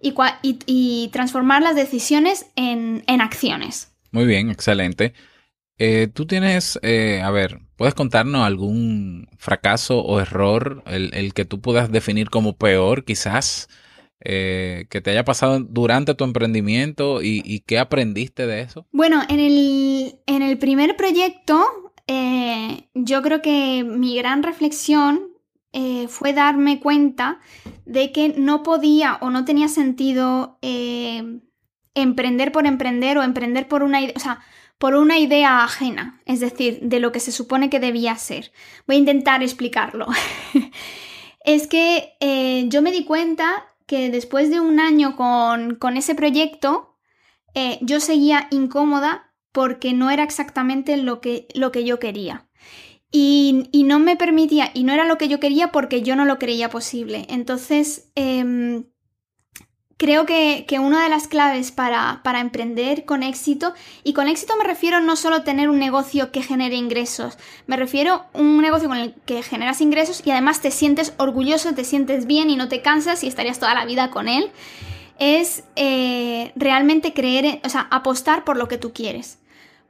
y, 0.00 1.10
transformar 1.12 1.62
las 1.62 1.76
decisiones 1.76 2.46
en, 2.56 3.02
acciones. 3.20 3.92
Muy 4.10 4.26
bien, 4.26 4.50
excelente. 4.50 5.12
Eh, 5.78 6.08
Tú 6.12 6.26
tienes, 6.26 6.78
eh, 6.82 7.22
a 7.22 7.30
ver, 7.30 7.60
¿puedes 7.76 7.94
contarnos 7.94 8.42
algún 8.42 9.28
fracaso 9.38 10.00
o 10.00 10.20
error, 10.20 10.82
el, 10.86 11.32
que 11.34 11.44
tú 11.44 11.60
puedas 11.60 11.90
definir 11.90 12.30
como 12.30 12.56
peor 12.56 13.04
quizás, 13.04 13.68
eh, 14.20 14.86
que 14.90 15.00
te 15.00 15.10
haya 15.10 15.24
pasado 15.24 15.60
durante 15.60 16.14
tu 16.14 16.24
emprendimiento 16.24 17.22
y, 17.22 17.62
qué 17.66 17.78
aprendiste 17.78 18.46
de 18.46 18.62
eso? 18.62 18.86
Bueno, 18.92 19.22
en 19.28 19.40
el, 19.40 20.20
en 20.26 20.42
el 20.42 20.58
primer 20.58 20.96
proyecto, 20.96 21.64
yo 22.94 23.22
creo 23.22 23.42
que 23.42 23.84
mi 23.84 24.16
gran 24.16 24.42
reflexión 24.42 25.28
eh, 25.72 26.08
fue 26.08 26.32
darme 26.32 26.80
cuenta 26.80 27.40
de 27.84 28.10
que 28.10 28.30
no 28.30 28.62
podía 28.62 29.18
o 29.20 29.28
no 29.28 29.44
tenía 29.44 29.68
sentido 29.68 30.58
eh, 30.62 31.40
emprender 31.94 32.52
por 32.52 32.66
emprender 32.66 33.18
o 33.18 33.22
emprender 33.22 33.68
por 33.68 33.82
una, 33.82 34.00
o 34.16 34.18
sea, 34.18 34.40
por 34.78 34.94
una 34.94 35.18
idea 35.18 35.62
ajena, 35.64 36.20
es 36.24 36.40
decir, 36.40 36.80
de 36.82 37.00
lo 37.00 37.12
que 37.12 37.20
se 37.20 37.32
supone 37.32 37.68
que 37.70 37.80
debía 37.80 38.16
ser. 38.16 38.52
Voy 38.86 38.96
a 38.96 39.00
intentar 39.00 39.42
explicarlo. 39.42 40.06
es 41.44 41.66
que 41.66 42.16
eh, 42.20 42.64
yo 42.68 42.82
me 42.82 42.92
di 42.92 43.04
cuenta 43.04 43.66
que 43.86 44.10
después 44.10 44.50
de 44.50 44.60
un 44.60 44.80
año 44.80 45.16
con, 45.16 45.74
con 45.74 45.96
ese 45.96 46.14
proyecto, 46.14 46.94
yo 47.80 47.98
seguía 47.98 48.46
incómoda 48.52 49.28
porque 49.52 49.92
no 49.92 50.10
era 50.10 50.22
exactamente 50.22 50.96
lo 50.96 51.20
que, 51.20 51.48
lo 51.54 51.72
que 51.72 51.84
yo 51.84 51.98
quería. 51.98 52.48
Y, 53.10 53.70
no 53.86 53.98
me 53.98 54.16
permitía, 54.16 54.70
y 54.74 54.84
no 54.84 54.92
era 54.92 55.06
lo 55.06 55.16
que 55.16 55.28
yo 55.28 55.40
quería 55.40 55.72
porque 55.72 56.02
yo 56.02 56.14
no 56.14 56.24
lo 56.24 56.38
creía 56.38 56.68
posible. 56.68 57.26
Entonces, 57.30 58.12
em, 58.14 58.84
creo 59.98 60.26
que, 60.26 60.64
una 60.80 61.02
de 61.02 61.10
las 61.10 61.26
claves 61.26 61.72
para, 61.72 62.20
para, 62.22 62.40
emprender 62.40 63.04
con 63.04 63.22
éxito, 63.22 63.74
y 64.04 64.14
con 64.14 64.28
éxito 64.28 64.56
me 64.56 64.64
refiero 64.64 65.00
no 65.00 65.16
solo 65.16 65.42
tener 65.42 65.68
un 65.68 65.78
negocio 65.78 66.30
que 66.32 66.42
genere 66.42 66.76
ingresos, 66.76 67.36
me 67.66 67.76
refiero 67.76 68.12
a 68.14 68.28
un 68.32 68.62
negocio 68.62 68.88
con 68.88 68.96
el 68.96 69.14
que 69.26 69.42
generas 69.42 69.80
ingresos 69.80 70.22
y 70.24 70.30
además 70.30 70.62
te 70.62 70.70
sientes 70.70 71.12
orgulloso, 71.18 71.74
te 71.74 71.84
sientes 71.84 72.26
bien 72.26 72.48
y 72.48 72.56
no 72.56 72.68
te 72.68 72.80
cansas 72.80 73.24
y 73.24 73.26
estarías 73.26 73.58
toda 73.58 73.74
la 73.74 73.84
vida 73.84 74.10
con 74.10 74.28
él, 74.28 74.50
es 75.18 75.64
eh, 75.74 76.52
realmente 76.54 77.12
creer, 77.12 77.60
o 77.64 77.68
sea, 77.68 77.88
apostar 77.90 78.44
por 78.44 78.56
lo 78.56 78.68
que 78.68 78.78
tú 78.78 78.92
quieres. 78.92 79.38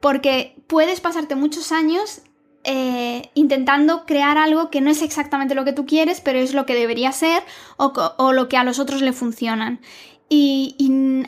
Porque 0.01 0.57
puedes 0.69 1.01
pasarte 1.01 1.35
muchos 1.35 1.71
años 1.71 2.23
eh, 2.71 3.31
intentando 3.33 4.05
crear 4.05 4.37
algo 4.37 4.69
que 4.69 4.83
no 4.83 4.91
es 4.91 5.01
exactamente 5.01 5.55
lo 5.55 5.65
que 5.65 5.73
tú 5.73 5.87
quieres, 5.87 6.21
pero 6.21 6.39
es 6.39 6.53
lo 6.53 6.67
que 6.67 6.75
debería 6.75 7.13
ser 7.13 7.43
o, 7.79 8.33
lo 8.35 8.49
que 8.51 8.59
a 8.59 8.65
los 8.65 8.79
otros 8.79 9.01
le 9.01 9.15
funcionan. 9.15 9.81
Y, 10.29 10.77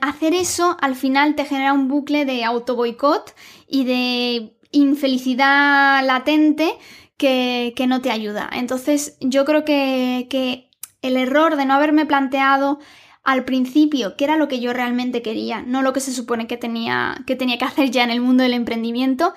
hacer 0.02 0.34
eso 0.34 0.76
al 0.82 0.96
final 0.96 1.36
te 1.36 1.46
genera 1.46 1.72
un 1.72 1.88
bucle 1.88 2.26
de 2.26 2.44
auto 2.44 2.76
boicot 2.76 3.34
y 3.66 3.84
de 3.84 4.54
infelicidad 4.70 6.04
latente 6.04 6.74
que, 7.16 7.72
no 7.88 8.02
te 8.02 8.10
ayuda. 8.10 8.50
Entonces 8.52 9.16
yo 9.20 9.46
creo 9.46 9.64
que, 9.64 10.26
que 10.28 10.68
el 11.00 11.16
error 11.16 11.56
de 11.56 11.64
no 11.64 11.72
haberme 11.72 12.04
planteado 12.04 12.80
al 13.22 13.44
principio 13.44 14.16
qué 14.16 14.24
era 14.24 14.36
lo 14.36 14.48
que 14.48 14.60
yo 14.60 14.72
realmente 14.72 15.22
quería, 15.22 15.62
no 15.62 15.82
lo 15.82 15.92
que 15.92 16.00
se 16.00 16.12
supone 16.12 16.46
que 16.46 16.56
tenía 16.56 17.22
que, 17.26 17.36
tenía 17.36 17.58
que 17.58 17.64
hacer 17.64 17.90
ya 17.90 18.04
en 18.04 18.10
el 18.10 18.20
mundo 18.20 18.42
del 18.42 18.54
emprendimiento, 18.54 19.34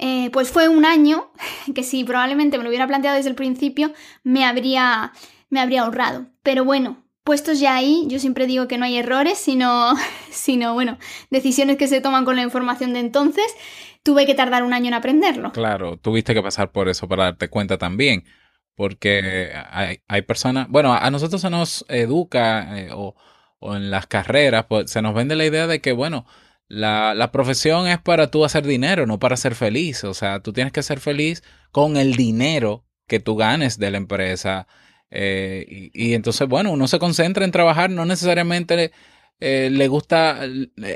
eh, 0.00 0.30
pues 0.32 0.50
fue 0.50 0.68
un 0.68 0.86
año 0.86 1.30
que 1.74 1.82
si 1.82 2.04
probablemente 2.04 2.56
me 2.56 2.64
lo 2.64 2.70
hubiera 2.70 2.86
planteado 2.86 3.16
desde 3.16 3.30
el 3.30 3.36
principio, 3.36 3.92
me 4.24 4.44
habría, 4.44 5.12
me 5.50 5.60
habría 5.60 5.82
ahorrado. 5.82 6.26
Pero 6.42 6.64
bueno, 6.64 7.04
puestos 7.22 7.60
ya 7.60 7.74
ahí, 7.74 8.06
yo 8.08 8.18
siempre 8.18 8.46
digo 8.46 8.66
que 8.66 8.78
no 8.78 8.86
hay 8.86 8.96
errores, 8.96 9.38
sino, 9.38 9.94
sino, 10.30 10.72
bueno, 10.72 10.98
decisiones 11.30 11.76
que 11.76 11.86
se 11.86 12.00
toman 12.00 12.24
con 12.24 12.36
la 12.36 12.42
información 12.42 12.94
de 12.94 13.00
entonces. 13.00 13.46
Tuve 14.02 14.24
que 14.24 14.34
tardar 14.34 14.62
un 14.62 14.72
año 14.72 14.88
en 14.88 14.94
aprenderlo. 14.94 15.52
Claro, 15.52 15.98
tuviste 15.98 16.32
que 16.32 16.42
pasar 16.42 16.72
por 16.72 16.88
eso 16.88 17.06
para 17.06 17.24
darte 17.24 17.48
cuenta 17.48 17.76
también. 17.76 18.24
Porque 18.74 19.52
hay, 20.08 20.22
personas, 20.22 20.66
bueno, 20.70 20.94
a 20.94 21.10
nosotros 21.10 21.42
se 21.42 21.50
nos 21.50 21.84
educa 21.88 22.78
eh, 22.78 22.88
o, 22.94 23.14
o 23.58 23.76
en 23.76 23.90
las 23.90 24.06
carreras, 24.06 24.64
pues 24.70 24.90
se 24.90 25.02
nos 25.02 25.12
vende 25.12 25.36
la 25.36 25.44
idea 25.44 25.66
de 25.66 25.82
que, 25.82 25.92
bueno, 25.92 26.24
la, 26.70 27.14
la, 27.14 27.32
profesión 27.32 27.88
es 27.88 27.98
para 27.98 28.30
tú 28.30 28.44
hacer 28.44 28.64
dinero, 28.64 29.04
no 29.04 29.18
para 29.18 29.36
ser 29.36 29.56
feliz. 29.56 30.04
O 30.04 30.14
sea, 30.14 30.40
tú 30.40 30.52
tienes 30.52 30.72
que 30.72 30.84
ser 30.84 31.00
feliz 31.00 31.42
con 31.72 31.96
el 31.96 32.14
dinero 32.14 32.84
que 33.08 33.18
tú 33.18 33.34
ganes 33.36 33.78
de 33.78 33.90
la 33.90 33.96
empresa. 33.98 34.68
Eh, 35.10 35.90
y, 35.92 36.14
entonces, 36.14 36.46
bueno, 36.48 36.70
uno 36.70 36.86
se 36.86 37.00
concentra 37.00 37.44
en 37.44 37.50
trabajar, 37.50 37.90
no 37.90 38.06
necesariamente 38.06 38.92
eh, 39.40 39.68
le 39.72 39.88
gusta, 39.88 40.42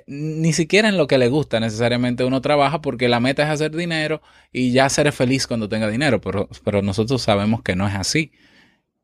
ni 0.06 0.52
siquiera 0.52 0.88
en 0.88 0.96
lo 0.96 1.08
que 1.08 1.18
le 1.18 1.28
gusta, 1.28 1.58
necesariamente 1.58 2.22
uno 2.24 2.40
trabaja 2.40 2.80
porque 2.80 3.08
la 3.08 3.18
meta 3.18 3.42
es 3.42 3.48
hacer 3.48 3.74
dinero 3.74 4.22
y 4.52 4.70
ya 4.70 4.88
ser 4.88 5.10
feliz 5.10 5.48
cuando 5.48 5.68
tenga 5.68 5.88
dinero. 5.88 6.20
Pero, 6.20 6.48
pero 6.64 6.82
nosotros 6.82 7.20
sabemos 7.20 7.62
que 7.62 7.74
no 7.74 7.88
es 7.88 7.94
así. 7.94 8.30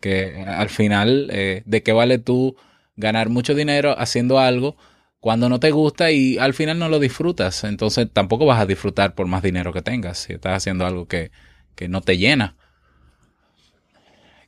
Que 0.00 0.44
al 0.46 0.70
final, 0.70 1.28
eh, 1.32 1.62
¿de 1.66 1.82
qué 1.82 1.92
vale 1.92 2.18
tú 2.18 2.56
ganar 2.94 3.28
mucho 3.28 3.54
dinero 3.54 3.94
haciendo 3.98 4.38
algo? 4.38 4.76
Cuando 5.20 5.48
no 5.50 5.60
te 5.60 5.70
gusta 5.70 6.10
y 6.10 6.38
al 6.38 6.54
final 6.54 6.78
no 6.78 6.88
lo 6.88 6.98
disfrutas. 6.98 7.64
Entonces 7.64 8.08
tampoco 8.12 8.46
vas 8.46 8.60
a 8.60 8.66
disfrutar 8.66 9.14
por 9.14 9.26
más 9.26 9.42
dinero 9.42 9.72
que 9.72 9.82
tengas 9.82 10.18
si 10.18 10.32
estás 10.32 10.56
haciendo 10.56 10.86
algo 10.86 11.06
que, 11.06 11.30
no 11.88 12.02
te 12.02 12.18
llena. 12.18 12.56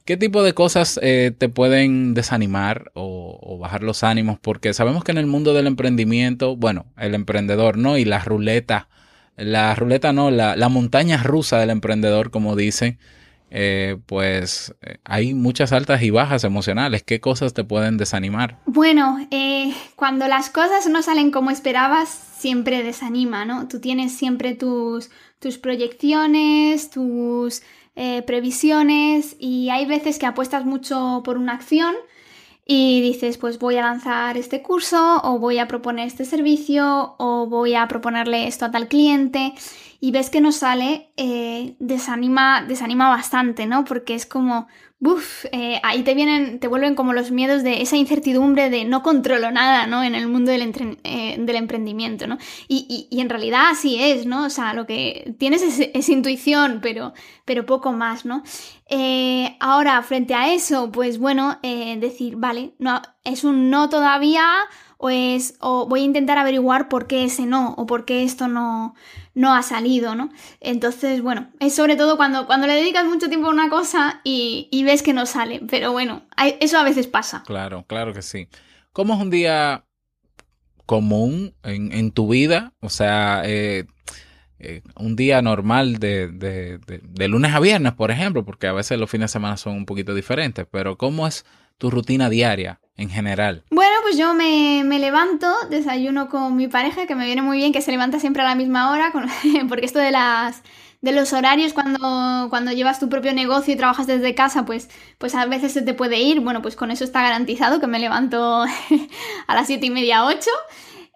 ¿Qué 0.04 0.18
tipo 0.18 0.42
de 0.42 0.52
cosas 0.52 1.00
eh, 1.02 1.32
te 1.36 1.48
pueden 1.48 2.12
desanimar 2.12 2.90
o, 2.92 3.56
bajar 3.58 3.82
los 3.82 4.04
ánimos? 4.04 4.38
Porque 4.38 4.74
sabemos 4.74 5.02
que 5.02 5.12
en 5.12 5.18
el 5.18 5.26
mundo 5.26 5.54
del 5.54 5.66
emprendimiento, 5.66 6.56
bueno, 6.56 6.84
el 6.98 7.14
emprendedor, 7.14 7.78
¿no? 7.78 7.96
Y 7.96 8.04
la 8.04 8.18
ruleta, 8.18 8.88
la 9.36 9.74
ruleta 9.74 10.12
no, 10.12 10.30
la, 10.30 10.56
la 10.56 10.68
montaña 10.68 11.22
rusa 11.22 11.58
del 11.58 11.70
emprendedor, 11.70 12.30
como 12.30 12.54
dicen, 12.54 12.98
eh, 13.54 13.98
pues 14.06 14.74
eh, 14.80 14.96
hay 15.04 15.34
muchas 15.34 15.72
altas 15.72 16.00
y 16.02 16.08
bajas 16.08 16.42
emocionales. 16.42 17.02
¿Qué 17.02 17.20
cosas 17.20 17.52
te 17.52 17.64
pueden 17.64 17.98
desanimar? 17.98 18.58
Bueno, 18.64 19.18
eh, 19.30 19.74
cuando 19.94 20.26
las 20.26 20.48
cosas 20.48 20.86
no 20.88 21.02
salen 21.02 21.30
como 21.30 21.50
esperabas, 21.50 22.08
siempre 22.08 22.82
desanima, 22.82 23.44
¿no? 23.44 23.68
Tú 23.68 23.78
tienes 23.78 24.12
siempre 24.16 24.54
tus, 24.54 25.10
tus 25.38 25.58
proyecciones, 25.58 26.90
tus 26.90 27.62
previsiones 28.26 29.36
y 29.38 29.68
hay 29.68 29.84
veces 29.84 30.18
que 30.18 30.24
apuestas 30.24 30.64
mucho 30.64 31.20
por 31.26 31.36
una 31.36 31.52
acción 31.52 31.94
y 32.64 33.00
dices, 33.00 33.38
pues 33.38 33.58
voy 33.58 33.76
a 33.76 33.82
lanzar 33.82 34.36
este 34.36 34.62
curso 34.62 35.20
o 35.24 35.38
voy 35.38 35.58
a 35.58 35.66
proponer 35.66 36.06
este 36.06 36.24
servicio 36.24 37.16
o 37.18 37.46
voy 37.46 37.74
a 37.74 37.88
proponerle 37.88 38.46
esto 38.46 38.64
a 38.64 38.70
tal 38.70 38.88
cliente 38.88 39.54
y 40.00 40.10
ves 40.12 40.30
que 40.30 40.40
no 40.40 40.52
sale, 40.52 41.10
eh, 41.16 41.76
desanima, 41.78 42.64
desanima 42.66 43.08
bastante, 43.08 43.66
¿no? 43.66 43.84
Porque 43.84 44.14
es 44.14 44.26
como, 44.26 44.68
uff, 45.02 45.46
eh, 45.50 45.80
ahí 45.82 46.04
te 46.04 46.14
vienen, 46.14 46.60
te 46.60 46.68
vuelven 46.68 46.94
como 46.94 47.12
los 47.12 47.32
miedos 47.32 47.62
de 47.64 47.82
esa 47.82 47.96
incertidumbre 47.96 48.70
de 48.70 48.84
no 48.84 49.02
controlo 49.02 49.50
nada, 49.50 49.86
¿no? 49.86 50.02
En 50.02 50.14
el 50.14 50.28
mundo 50.28 50.52
del, 50.52 50.62
eh, 51.04 51.34
emprendimiento, 51.36 52.26
¿no? 52.26 52.38
Y, 52.68 53.08
en 53.10 53.28
realidad 53.28 53.70
así 53.70 54.00
es, 54.00 54.26
¿no? 54.26 54.46
O 54.46 54.50
sea, 54.50 54.74
lo 54.74 54.86
que 54.86 55.34
tienes 55.38 55.62
es, 55.62 56.08
intuición, 56.08 56.80
pero, 56.82 57.12
pero 57.44 57.66
poco 57.66 57.92
más, 57.92 58.24
¿no? 58.24 58.42
ahora, 59.60 60.02
frente 60.02 60.34
a 60.34 60.52
eso, 60.52 60.92
pues 60.92 61.18
bueno, 61.18 61.58
decir, 61.62 62.36
vale, 62.36 62.74
no, 62.78 63.00
es 63.24 63.42
un 63.42 63.70
no 63.70 63.88
todavía 63.88 64.44
o 64.98 65.08
es 65.08 65.56
o 65.60 65.86
voy 65.88 66.02
a 66.02 66.04
intentar 66.04 66.36
averiguar 66.38 66.88
por 66.88 67.06
qué 67.06 67.24
ese 67.24 67.46
no 67.46 67.74
o 67.76 67.86
por 67.86 68.04
qué 68.04 68.22
esto 68.22 68.48
no, 68.48 68.94
no 69.34 69.54
ha 69.54 69.62
salido, 69.62 70.14
¿no? 70.14 70.30
Entonces, 70.60 71.22
bueno, 71.22 71.50
es 71.60 71.74
sobre 71.74 71.96
todo 71.96 72.16
cuando, 72.16 72.46
cuando 72.46 72.66
le 72.66 72.74
dedicas 72.74 73.06
mucho 73.06 73.28
tiempo 73.28 73.48
a 73.48 73.50
una 73.50 73.68
cosa 73.68 74.20
y, 74.24 74.68
y 74.70 74.84
ves 74.84 75.02
que 75.02 75.12
no 75.12 75.26
sale, 75.26 75.60
pero 75.68 75.92
bueno, 75.92 76.22
eso 76.60 76.78
a 76.78 76.84
veces 76.84 77.06
pasa. 77.06 77.42
Claro, 77.46 77.84
claro 77.86 78.12
que 78.12 78.22
sí. 78.22 78.48
¿Cómo 78.92 79.14
es 79.14 79.20
un 79.20 79.30
día 79.30 79.84
común 80.86 81.54
en, 81.62 81.92
en 81.92 82.10
tu 82.10 82.28
vida? 82.28 82.72
O 82.80 82.90
sea, 82.90 83.42
eh, 83.44 83.86
eh, 84.58 84.82
un 84.96 85.16
día 85.16 85.42
normal 85.42 85.98
de, 85.98 86.28
de, 86.28 86.78
de, 86.78 87.28
lunes 87.28 87.52
a 87.52 87.58
viernes, 87.58 87.94
por 87.94 88.12
ejemplo, 88.12 88.44
porque 88.44 88.68
a 88.68 88.72
veces 88.72 88.96
los 88.96 89.10
fines 89.10 89.30
de 89.30 89.32
semana 89.32 89.56
son 89.56 89.74
un 89.74 89.86
poquito 89.86 90.14
diferentes, 90.14 90.66
pero 90.70 90.96
¿cómo 90.96 91.26
es 91.26 91.44
tu 91.78 91.90
rutina 91.90 92.30
diaria 92.30 92.80
en 92.96 93.08
general? 93.08 93.64
Bueno, 93.70 93.91
yo 94.16 94.34
me, 94.34 94.82
me 94.84 94.98
levanto, 94.98 95.48
desayuno 95.70 96.28
con 96.28 96.56
mi 96.56 96.68
pareja, 96.68 97.06
que 97.06 97.14
me 97.14 97.26
viene 97.26 97.42
muy 97.42 97.58
bien, 97.58 97.72
que 97.72 97.82
se 97.82 97.90
levanta 97.90 98.20
siempre 98.20 98.42
a 98.42 98.46
la 98.46 98.54
misma 98.54 98.92
hora, 98.92 99.12
porque 99.68 99.86
esto 99.86 99.98
de 99.98 100.10
las 100.10 100.62
de 101.02 101.10
los 101.10 101.32
horarios 101.32 101.72
cuando, 101.72 102.46
cuando 102.48 102.70
llevas 102.70 103.00
tu 103.00 103.08
propio 103.08 103.34
negocio 103.34 103.74
y 103.74 103.76
trabajas 103.76 104.06
desde 104.06 104.36
casa, 104.36 104.64
pues, 104.64 104.88
pues 105.18 105.34
a 105.34 105.44
veces 105.46 105.72
se 105.72 105.82
te 105.82 105.94
puede 105.94 106.20
ir. 106.20 106.40
Bueno, 106.40 106.62
pues 106.62 106.76
con 106.76 106.92
eso 106.92 107.02
está 107.04 107.22
garantizado 107.22 107.80
que 107.80 107.88
me 107.88 107.98
levanto 107.98 108.62
a 109.46 109.54
las 109.54 109.66
siete 109.66 109.86
y 109.86 109.90
media, 109.90 110.24
8. 110.24 110.48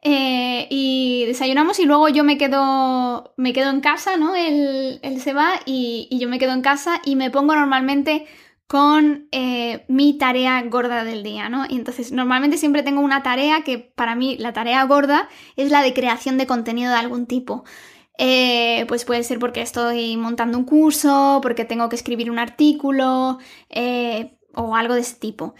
Eh, 0.02 0.66
y 0.70 1.24
desayunamos 1.26 1.80
y 1.80 1.84
luego 1.84 2.08
yo 2.08 2.22
me 2.22 2.36
quedo, 2.36 3.32
me 3.36 3.52
quedo 3.52 3.70
en 3.70 3.80
casa, 3.80 4.16
¿no? 4.16 4.34
Él, 4.34 5.00
se 5.20 5.32
va 5.32 5.54
y, 5.64 6.08
yo 6.20 6.28
me 6.28 6.38
quedo 6.38 6.52
en 6.52 6.62
casa 6.62 7.00
y 7.04 7.16
me 7.16 7.30
pongo 7.30 7.54
normalmente 7.54 8.26
con 8.66 9.28
eh, 9.32 9.84
mi 9.88 10.18
tarea 10.18 10.62
gorda 10.62 11.04
del 11.04 11.22
día, 11.22 11.48
¿no? 11.48 11.64
Y 11.68 11.76
entonces 11.76 12.12
normalmente 12.12 12.58
siempre 12.58 12.82
tengo 12.82 13.00
una 13.00 13.22
tarea 13.22 13.62
que 13.62 13.78
para 13.78 14.14
mí 14.14 14.36
la 14.38 14.52
tarea 14.52 14.82
gorda 14.84 15.28
es 15.56 15.70
la 15.70 15.82
de 15.82 15.94
creación 15.94 16.38
de 16.38 16.46
contenido 16.46 16.90
de 16.90 16.98
algún 16.98 17.26
tipo. 17.26 17.64
Eh, 18.18 18.86
pues 18.88 19.04
puede 19.04 19.22
ser 19.22 19.38
porque 19.38 19.60
estoy 19.60 20.16
montando 20.16 20.58
un 20.58 20.64
curso, 20.64 21.40
porque 21.42 21.64
tengo 21.64 21.88
que 21.88 21.96
escribir 21.96 22.30
un 22.30 22.38
artículo 22.38 23.38
o 24.54 24.74
algo 24.74 24.94
de 24.94 25.00
ese 25.00 25.16
tipo. 25.16 25.54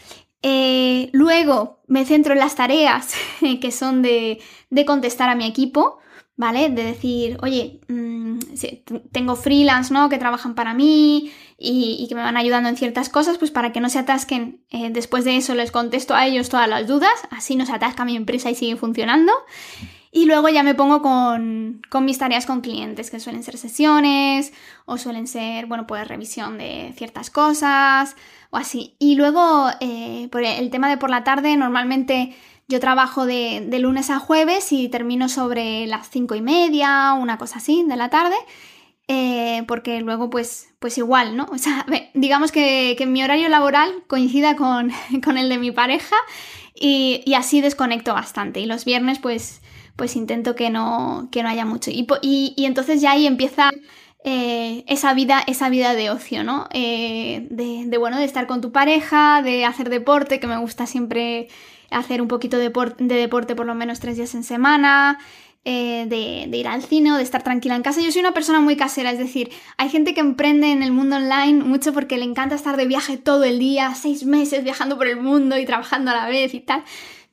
Eh, 0.48 1.10
luego 1.12 1.80
me 1.88 2.04
centro 2.04 2.32
en 2.32 2.38
las 2.38 2.54
tareas 2.54 3.14
que 3.60 3.72
son 3.72 4.02
de, 4.02 4.40
contestar 4.86 5.28
a 5.28 5.34
mi 5.34 5.46
equipo, 5.46 5.98
¿vale? 6.36 6.70
De 6.70 6.84
decir, 6.84 7.36
oye, 7.42 7.80
mm, 7.88 8.38
tengo 9.10 9.34
freelance, 9.34 9.92
¿no? 9.92 10.08
Que 10.08 10.18
trabajan 10.18 10.54
para 10.54 10.72
mí 10.72 11.32
y, 11.58 12.06
que 12.08 12.14
me 12.14 12.22
van 12.22 12.36
ayudando 12.36 12.68
en 12.68 12.76
ciertas 12.76 13.08
cosas, 13.08 13.38
pues 13.38 13.50
para 13.50 13.72
que 13.72 13.80
no 13.80 13.88
se 13.88 13.98
atasquen. 13.98 14.60
Eh, 14.70 14.90
después 14.90 15.24
de 15.24 15.36
eso 15.36 15.54
les 15.54 15.70
contesto 15.70 16.14
a 16.14 16.26
ellos 16.26 16.48
todas 16.48 16.68
las 16.68 16.86
dudas, 16.86 17.14
así 17.30 17.56
no 17.56 17.66
se 17.66 17.72
atasca 17.72 18.04
mi 18.04 18.16
empresa 18.16 18.50
y 18.50 18.54
sigue 18.54 18.76
funcionando. 18.76 19.32
Y 20.12 20.24
luego 20.24 20.48
ya 20.48 20.62
me 20.62 20.74
pongo 20.74 21.02
con, 21.02 21.82
con, 21.90 22.04
mis 22.06 22.18
tareas 22.18 22.46
con 22.46 22.62
clientes, 22.62 23.10
que 23.10 23.20
suelen 23.20 23.42
ser 23.42 23.58
sesiones 23.58 24.52
o 24.86 24.96
suelen 24.96 25.26
ser, 25.26 25.66
bueno, 25.66 25.86
pues 25.86 26.08
revisión 26.08 26.56
de 26.56 26.94
ciertas 26.96 27.28
cosas, 27.28 28.16
o 28.50 28.56
así. 28.56 28.94
Y 28.98 29.16
luego, 29.16 29.68
eh, 29.80 30.28
por 30.32 30.42
el 30.42 30.70
tema 30.70 30.88
de 30.88 30.96
por 30.96 31.10
la 31.10 31.22
tarde, 31.22 31.54
normalmente 31.56 32.34
yo 32.68 32.80
trabajo 32.80 33.26
de, 33.26 33.68
lunes 33.78 34.10
a 34.10 34.18
jueves 34.18 34.72
y 34.72 34.88
termino 34.88 35.28
sobre 35.28 35.86
las 35.86 36.08
cinco 36.10 36.34
y 36.34 36.40
media, 36.40 37.12
una 37.12 37.38
cosa 37.38 37.58
así, 37.58 37.84
de 37.86 37.96
la 37.96 38.10
tarde. 38.10 38.36
Eh, 39.08 39.62
porque 39.68 40.00
luego 40.00 40.30
pues, 40.30 40.68
pues 40.80 40.98
igual, 40.98 41.36
¿no? 41.36 41.46
O 41.52 41.58
sea, 41.58 41.86
digamos 42.14 42.52
que, 42.52 42.96
mi 43.06 43.22
horario 43.22 43.48
laboral 43.48 43.92
coincida 44.06 44.56
con, 44.56 44.90
el 45.36 45.48
de 45.48 45.58
mi 45.58 45.70
pareja 45.70 46.16
y, 46.74 47.22
así 47.34 47.60
desconecto 47.60 48.14
bastante. 48.14 48.60
Y 48.60 48.66
los 48.66 48.84
viernes 48.84 49.18
pues, 49.18 49.62
pues 49.96 50.16
intento 50.16 50.54
que 50.54 50.70
no, 50.70 51.28
que 51.30 51.42
no 51.42 51.48
haya 51.48 51.64
mucho. 51.64 51.90
Y, 51.90 52.06
y, 52.22 52.54
y 52.56 52.64
entonces 52.66 53.00
ya 53.00 53.12
ahí 53.12 53.26
empieza 53.26 53.70
eh, 54.28 54.82
esa, 54.88 55.14
vida, 55.14 55.40
esa 55.46 55.68
vida 55.68 55.94
de 55.94 56.10
ocio, 56.10 56.42
¿no? 56.42 56.66
Eh, 56.72 57.46
de, 57.48 57.96
bueno, 57.96 58.18
de 58.18 58.24
estar 58.24 58.48
con 58.48 58.60
tu 58.60 58.72
pareja, 58.72 59.40
de 59.40 59.64
hacer 59.64 59.88
deporte, 59.88 60.40
que 60.40 60.48
me 60.48 60.56
gusta 60.56 60.88
siempre 60.88 61.46
hacer 61.92 62.20
un 62.20 62.26
poquito 62.26 62.58
de, 62.58 62.72
deporte 62.98 63.54
por 63.54 63.66
lo 63.66 63.76
menos 63.76 64.00
tres 64.00 64.16
días 64.16 64.34
en 64.34 64.42
semana, 64.42 65.20
eh, 65.68 66.06
de, 66.06 66.56
ir 66.56 66.68
al 66.68 66.84
cine 66.84 67.10
o 67.12 67.16
de 67.16 67.24
estar 67.24 67.42
tranquila 67.42 67.74
en 67.74 67.82
casa. 67.82 68.00
Yo 68.00 68.12
soy 68.12 68.20
una 68.20 68.32
persona 68.32 68.60
muy 68.60 68.76
casera, 68.76 69.10
es 69.10 69.18
decir, 69.18 69.50
hay 69.76 69.88
gente 69.88 70.14
que 70.14 70.20
emprende 70.20 70.70
en 70.70 70.84
el 70.84 70.92
mundo 70.92 71.16
online 71.16 71.64
mucho 71.64 71.92
porque 71.92 72.18
le 72.18 72.24
encanta 72.24 72.54
estar 72.54 72.76
de 72.76 72.86
viaje 72.86 73.16
todo 73.16 73.42
el 73.42 73.58
día, 73.58 73.92
seis 73.96 74.24
meses 74.24 74.62
viajando 74.62 74.96
por 74.96 75.08
el 75.08 75.16
mundo 75.16 75.58
y 75.58 75.66
trabajando 75.66 76.12
a 76.12 76.14
la 76.14 76.28
vez 76.28 76.54
y 76.54 76.60
tal. 76.60 76.84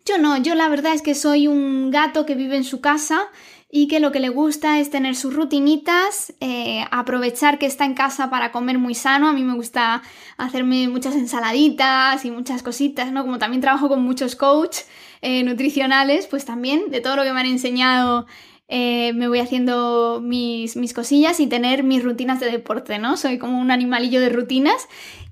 Yo 0.04 0.18
no, 0.18 0.36
yo 0.38 0.56
la 0.56 0.68
verdad 0.68 0.96
es 0.96 1.04
que 1.04 1.14
soy 1.14 1.48
un 1.48 1.92
gato 1.92 2.26
que 2.26 2.34
vive 2.34 2.58
en 2.58 2.64
su 2.64 2.82
casa 2.82 3.30
y 3.70 3.88
que 3.88 4.00
lo 4.00 4.12
que 4.12 4.20
le 4.20 4.30
gusta 4.30 4.80
es 4.80 4.90
tener 4.90 5.16
sus 5.16 5.36
rutinitas, 5.36 6.34
eh, 6.40 6.86
aprovechar 6.90 7.60
que 7.60 7.68
está 7.68 7.86
en 7.86 7.94
casa 7.94 8.32
para 8.32 8.52
comer 8.52 8.80
muy 8.80 8.96
sano. 8.96 9.28
A 9.28 9.34
mí 9.34 9.44
me 9.44 9.54
gusta 9.54 10.02
hacerme 10.38 10.88
muchas 10.88 11.16
ensaladitas 11.16 12.26
y 12.26 12.32
muchas 12.32 12.64
cositas, 12.64 13.12
¿no? 13.12 13.22
Como 13.22 13.38
también 13.38 13.62
trabajo 13.62 13.90
con 13.90 14.02
muchos 14.02 14.36
coaches 14.36 14.88
eh, 15.24 15.42
nutricionales, 15.44 16.28
pues 16.28 16.44
también 16.44 16.92
de 16.92 17.00
todo 17.00 17.16
lo 17.16 17.24
que 17.24 17.32
me 17.32 17.40
han 17.40 17.46
enseñado 17.46 18.28
eh, 18.68 19.14
me 19.14 19.28
voy 19.28 19.40
haciendo 19.40 20.20
mis, 20.22 20.76
mis, 20.76 20.94
cosillas 20.94 21.40
y 21.40 21.48
tener 21.48 21.84
mis 21.84 22.04
rutinas 22.04 22.40
de 22.40 22.52
deporte, 22.52 23.00
¿no? 23.00 23.18
Soy 23.18 23.38
como 23.38 23.60
un 23.60 23.72
animalillo 23.72 24.20
de 24.20 24.30
rutinas 24.30 24.88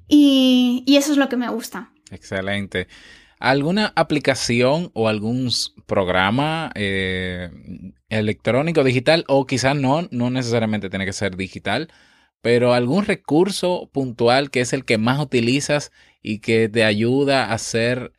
y, 0.08 0.84
eso 0.88 1.12
es 1.12 1.17
lo 1.17 1.27
que 1.27 1.38
me 1.38 1.49
gusta. 1.49 1.91
Excelente. 2.10 2.88
¿Alguna 3.39 3.91
aplicación 3.95 4.91
o 4.93 5.10
algún 5.10 5.49
programa 5.88 6.71
eh, 6.75 7.49
electrónico, 8.10 8.84
digital, 8.84 9.25
o 9.27 9.45
quizás 9.45 9.75
no, 9.75 10.08
no 10.12 10.30
necesariamente 10.30 10.89
tiene 10.89 11.06
que 11.06 11.13
ser 11.13 11.36
digital, 11.36 11.91
pero 12.41 12.73
algún 12.73 13.06
recurso 13.06 13.89
puntual 13.91 14.51
que 14.51 14.62
es 14.62 14.71
el 14.71 14.86
que 14.86 14.97
más 14.97 15.19
utilizas 15.19 15.91
y 16.21 16.39
que 16.39 16.69
te 16.69 16.86
ayuda 16.86 17.51
a 17.51 17.58
ser 17.58 18.13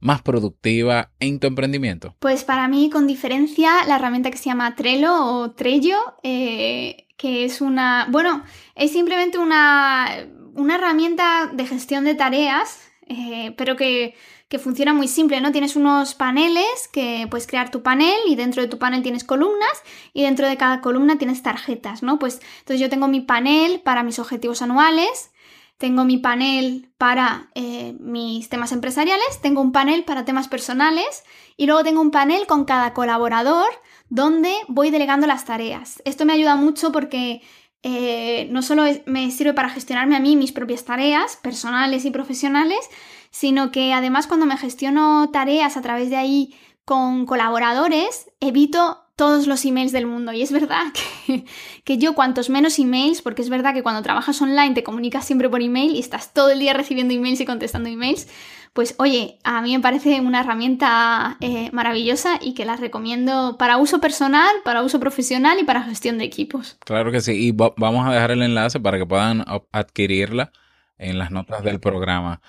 más 0.00 0.22
productiva 0.22 1.10
en 1.20 1.40
tu 1.40 1.46
emprendimiento? 1.46 2.14
Pues 2.18 2.44
para 2.44 2.68
mí, 2.68 2.90
con 2.90 3.06
diferencia, 3.06 3.84
la 3.86 3.96
herramienta 3.96 4.30
que 4.30 4.38
se 4.38 4.50
llama 4.50 4.74
Trello 4.74 5.14
o 5.14 5.50
Trello, 5.52 5.98
eh, 6.22 7.06
que 7.16 7.44
es 7.44 7.60
una, 7.60 8.06
bueno, 8.10 8.44
es 8.74 8.92
simplemente 8.92 9.38
una, 9.38 10.08
una 10.54 10.76
herramienta 10.76 11.50
de 11.52 11.66
gestión 11.66 12.04
de 12.04 12.14
tareas, 12.14 12.80
eh, 13.08 13.54
pero 13.56 13.76
que 13.76 14.14
que 14.48 14.58
funciona 14.58 14.94
muy 14.94 15.08
simple, 15.08 15.40
¿no? 15.40 15.50
Tienes 15.50 15.74
unos 15.74 16.14
paneles 16.14 16.88
que 16.92 17.26
puedes 17.28 17.46
crear 17.46 17.70
tu 17.70 17.82
panel 17.82 18.14
y 18.26 18.36
dentro 18.36 18.62
de 18.62 18.68
tu 18.68 18.78
panel 18.78 19.02
tienes 19.02 19.24
columnas 19.24 19.82
y 20.12 20.22
dentro 20.22 20.46
de 20.46 20.56
cada 20.56 20.80
columna 20.80 21.18
tienes 21.18 21.42
tarjetas, 21.42 22.02
¿no? 22.02 22.18
Pues 22.18 22.40
entonces 22.60 22.80
yo 22.80 22.88
tengo 22.88 23.08
mi 23.08 23.20
panel 23.20 23.80
para 23.80 24.04
mis 24.04 24.20
objetivos 24.20 24.62
anuales, 24.62 25.32
tengo 25.78 26.04
mi 26.04 26.18
panel 26.18 26.90
para 26.96 27.50
eh, 27.54 27.94
mis 28.00 28.48
temas 28.48 28.72
empresariales, 28.72 29.40
tengo 29.42 29.60
un 29.60 29.72
panel 29.72 30.04
para 30.04 30.24
temas 30.24 30.48
personales 30.48 31.24
y 31.56 31.66
luego 31.66 31.84
tengo 31.84 32.00
un 32.00 32.10
panel 32.10 32.46
con 32.46 32.64
cada 32.64 32.94
colaborador 32.94 33.68
donde 34.08 34.54
voy 34.68 34.90
delegando 34.90 35.26
las 35.26 35.44
tareas. 35.44 36.00
Esto 36.04 36.24
me 36.24 36.32
ayuda 36.32 36.56
mucho 36.56 36.92
porque 36.92 37.42
eh, 37.82 38.48
no 38.50 38.62
solo 38.62 38.84
me 39.04 39.30
sirve 39.30 39.52
para 39.52 39.68
gestionarme 39.68 40.16
a 40.16 40.20
mí 40.20 40.34
mis 40.34 40.52
propias 40.52 40.84
tareas 40.84 41.36
personales 41.36 42.04
y 42.04 42.10
profesionales, 42.10 42.88
sino 43.30 43.70
que 43.70 43.92
además 43.92 44.26
cuando 44.26 44.46
me 44.46 44.56
gestiono 44.56 45.30
tareas 45.30 45.76
a 45.76 45.82
través 45.82 46.08
de 46.08 46.16
ahí 46.16 46.54
con 46.84 47.26
colaboradores, 47.26 48.30
evito 48.40 49.05
todos 49.16 49.46
los 49.46 49.64
emails 49.64 49.92
del 49.92 50.06
mundo. 50.06 50.32
Y 50.32 50.42
es 50.42 50.52
verdad 50.52 50.84
que, 51.84 51.98
yo 51.98 52.14
cuantos 52.14 52.50
menos 52.50 52.78
emails, 52.78 53.22
porque 53.22 53.42
es 53.42 53.48
verdad 53.48 53.74
que 53.74 53.82
cuando 53.82 54.02
trabajas 54.02 54.40
online 54.42 54.74
te 54.74 54.84
comunicas 54.84 55.24
siempre 55.24 55.48
por 55.48 55.62
email 55.62 55.96
y 55.96 55.98
estás 55.98 56.32
todo 56.32 56.50
el 56.50 56.58
día 56.58 56.74
recibiendo 56.74 57.14
emails 57.14 57.40
y 57.40 57.46
contestando 57.46 57.88
emails, 57.88 58.28
pues 58.74 58.94
oye, 58.98 59.38
a 59.42 59.62
mí 59.62 59.74
me 59.74 59.80
parece 59.80 60.20
una 60.20 60.40
herramienta 60.40 61.38
eh, 61.40 61.70
maravillosa 61.72 62.38
y 62.42 62.52
que 62.52 62.66
la 62.66 62.76
recomiendo 62.76 63.56
para 63.58 63.78
uso 63.78 64.02
personal, 64.02 64.54
para 64.64 64.82
uso 64.82 65.00
profesional 65.00 65.58
y 65.58 65.64
para 65.64 65.82
gestión 65.82 66.18
de 66.18 66.24
equipos. 66.24 66.76
Claro 66.84 67.10
que 67.10 67.22
sí, 67.22 67.32
y 67.32 67.52
vamos 67.52 68.06
a 68.06 68.12
dejar 68.12 68.32
el 68.32 68.42
enlace 68.42 68.78
para 68.78 68.98
que 68.98 69.06
puedan 69.06 69.44
adquirirla 69.72 70.52
en 70.98 71.18
las 71.18 71.30
notas 71.30 71.64
del 71.64 71.80
programa. 71.80 72.42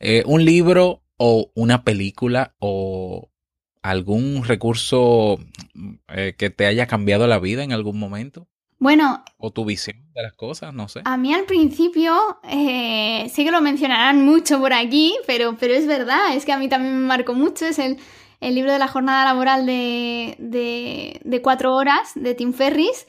Eh, 0.00 0.22
un 0.24 0.44
libro 0.46 1.02
o 1.18 1.50
una 1.54 1.84
película 1.84 2.54
o 2.58 3.30
algún 3.84 4.44
recurso 4.44 5.38
eh, 6.08 6.34
que 6.38 6.48
te 6.48 6.64
haya 6.64 6.86
cambiado 6.86 7.26
la 7.26 7.38
vida 7.38 7.62
en 7.62 7.72
algún 7.72 7.98
momento. 7.98 8.48
Bueno. 8.78 9.22
O 9.36 9.52
tu 9.52 9.66
visión 9.66 9.98
de 10.14 10.22
las 10.22 10.32
cosas, 10.32 10.72
no 10.72 10.88
sé. 10.88 11.02
A 11.04 11.18
mí 11.18 11.34
al 11.34 11.44
principio, 11.44 12.14
eh, 12.44 13.30
sí 13.30 13.44
que 13.44 13.50
lo 13.50 13.60
mencionarán 13.60 14.24
mucho 14.24 14.58
por 14.58 14.72
aquí, 14.72 15.14
pero, 15.26 15.56
pero 15.60 15.74
es 15.74 15.86
verdad, 15.86 16.34
es 16.34 16.46
que 16.46 16.52
a 16.52 16.58
mí 16.58 16.68
también 16.70 16.98
me 16.98 17.06
marcó 17.06 17.34
mucho, 17.34 17.66
es 17.66 17.78
el, 17.78 17.98
libro 18.40 18.72
de 18.72 18.78
la 18.78 18.88
jornada 18.88 19.24
laboral 19.26 19.66
de, 19.66 20.36
de, 20.38 21.42
cuatro 21.42 21.74
horas 21.74 22.12
de 22.14 22.34
Tim 22.34 22.54
Ferris. 22.54 23.06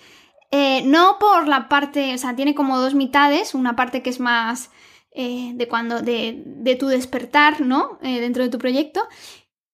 no 0.85 1.17
por 1.19 1.47
la 1.47 1.69
parte, 1.69 2.13
o 2.13 2.17
sea, 2.17 2.35
tiene 2.35 2.53
como 2.53 2.79
dos 2.79 2.95
mitades, 2.95 3.53
una 3.53 3.77
parte 3.77 4.01
que 4.01 4.09
es 4.09 4.19
más 4.19 4.71
eh, 5.17 5.53
de 5.55 5.69
cuando, 5.69 6.01
de, 6.01 6.77
tu 6.77 6.87
despertar, 6.87 7.61
¿no? 7.61 7.97
Eh, 8.03 8.19
dentro 8.19 8.43
de 8.43 8.49
tu 8.49 8.57
proyecto. 8.57 9.07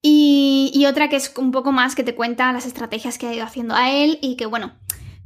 Y, 0.03 0.85
otra 0.89 1.09
que 1.09 1.15
es 1.15 1.31
un 1.37 1.51
poco 1.51 1.71
más 1.71 1.95
que 1.95 2.03
te 2.03 2.15
cuenta 2.15 2.51
las 2.51 2.65
estrategias 2.65 3.17
que 3.17 3.27
ha 3.27 3.33
ido 3.33 3.45
haciendo 3.45 3.75
a 3.75 3.91
él 3.91 4.17
y 4.21 4.35
que, 4.35 4.47
bueno, 4.47 4.73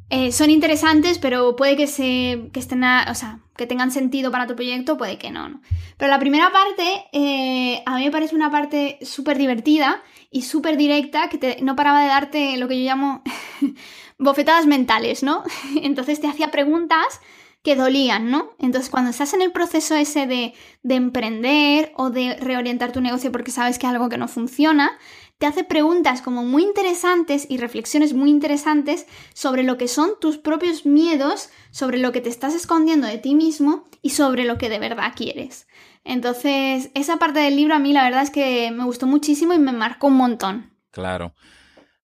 eh, 0.10 0.32
son 0.32 0.50
interesantes, 0.50 1.18
pero 1.18 1.56
puede 1.56 1.78
que, 1.78 1.88
se, 1.88 2.50
que 2.52 2.60
estén, 2.60 2.84
o 2.84 3.16
sea, 3.16 3.40
que 3.56 3.68
tengan 3.68 3.92
sentido 3.92 4.32
para 4.32 4.48
tu 4.48 4.56
proyecto, 4.56 4.98
puede 4.98 5.18
que 5.18 5.32
no, 5.32 5.48
¿no? 5.48 5.62
Pero 5.98 6.12
la 6.12 6.20
primera 6.20 6.52
parte, 6.52 7.06
eh, 7.14 7.82
a 7.86 7.96
mí 7.96 8.04
me 8.04 8.12
parece 8.12 8.36
una 8.36 8.52
parte 8.52 9.00
súper 9.02 9.38
divertida 9.38 10.04
y 10.30 10.42
súper 10.42 10.76
directa, 10.76 11.30
que 11.30 11.58
no 11.62 11.76
paraba 11.76 12.02
de 12.02 12.08
darte 12.08 12.58
lo 12.58 12.68
que 12.68 12.78
yo 12.78 12.86
llamo 12.86 13.24
bofetadas 14.18 14.66
mentales, 14.66 15.24
¿no? 15.24 15.44
Entonces 15.82 16.20
te 16.20 16.28
hacía 16.28 16.52
preguntas 16.52 17.22
que 17.66 17.76
dolían, 17.76 18.30
¿no? 18.30 18.52
Entonces, 18.60 18.92
cuando 18.92 19.10
estás 19.10 19.34
en 19.34 19.42
el 19.42 19.52
proceso 19.52 19.96
ese 19.96 20.28
de, 20.28 20.54
de, 20.84 20.96
emprender 20.96 21.92
o 21.96 22.12
de 22.12 22.38
reorientar 22.38 22.92
tu 22.92 23.02
negocio 23.02 23.32
porque 23.32 23.50
sabes 23.50 23.80
que 23.80 23.88
hay 23.88 23.94
algo 23.94 24.08
que 24.08 24.20
no 24.20 24.28
funciona, 24.28 24.92
te 25.40 25.48
hace 25.48 25.64
preguntas 25.64 26.22
como 26.22 26.44
muy 26.44 26.62
interesantes 26.62 27.48
y 27.50 27.58
reflexiones 27.58 28.14
muy 28.14 28.30
interesantes 28.30 29.08
sobre 29.34 29.64
lo 29.64 29.80
que 29.80 29.88
son 29.88 30.12
tus 30.22 30.38
propios 30.38 30.86
miedos, 30.86 31.50
sobre 31.72 31.98
lo 31.98 32.12
que 32.12 32.22
te 32.22 32.30
estás 32.30 32.54
escondiendo 32.54 33.08
de 33.08 33.18
ti 33.18 33.34
mismo 33.34 33.86
y 34.04 34.12
sobre 34.12 34.46
lo 34.46 34.60
que 34.60 34.70
de 34.70 34.78
verdad 34.78 35.14
quieres. 35.16 35.68
Entonces, 36.04 36.92
esa 36.94 37.18
parte 37.18 37.40
del 37.40 37.56
libro 37.56 37.74
a 37.74 37.80
mí 37.80 37.94
la 37.94 38.04
verdad 38.04 38.22
es 38.22 38.30
que 38.30 38.70
me 38.70 38.86
gustó 38.86 39.08
muchísimo 39.08 39.56
y 39.56 39.60
me 39.60 39.72
marcó 39.72 40.06
un 40.06 40.18
montón. 40.18 40.72
Claro. 40.92 41.34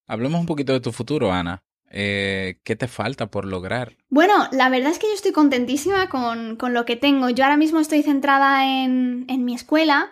Hablemos 0.08 0.40
un 0.40 0.48
poquito 0.48 0.74
de 0.74 0.82
tu 0.82 0.92
futuro, 0.92 1.32
Ana. 1.32 1.64
Eh, 1.94 2.60
¿Qué 2.64 2.76
te 2.78 2.88
falta 2.88 3.28
por 3.28 3.46
lograr? 3.46 3.98
Bueno, 4.10 4.48
la 4.52 4.70
verdad 4.70 4.92
es 4.92 5.00
que 5.00 5.08
yo 5.08 5.14
estoy 5.14 5.34
contentísima 5.34 6.10
con, 6.10 6.58
lo 6.74 6.86
que 6.86 6.96
tengo. 6.96 7.30
Yo 7.30 7.44
ahora 7.44 7.58
mismo 7.58 7.80
estoy 7.80 8.02
centrada 8.02 8.66
en, 8.66 9.26
mi 9.28 9.54
escuela 9.54 10.12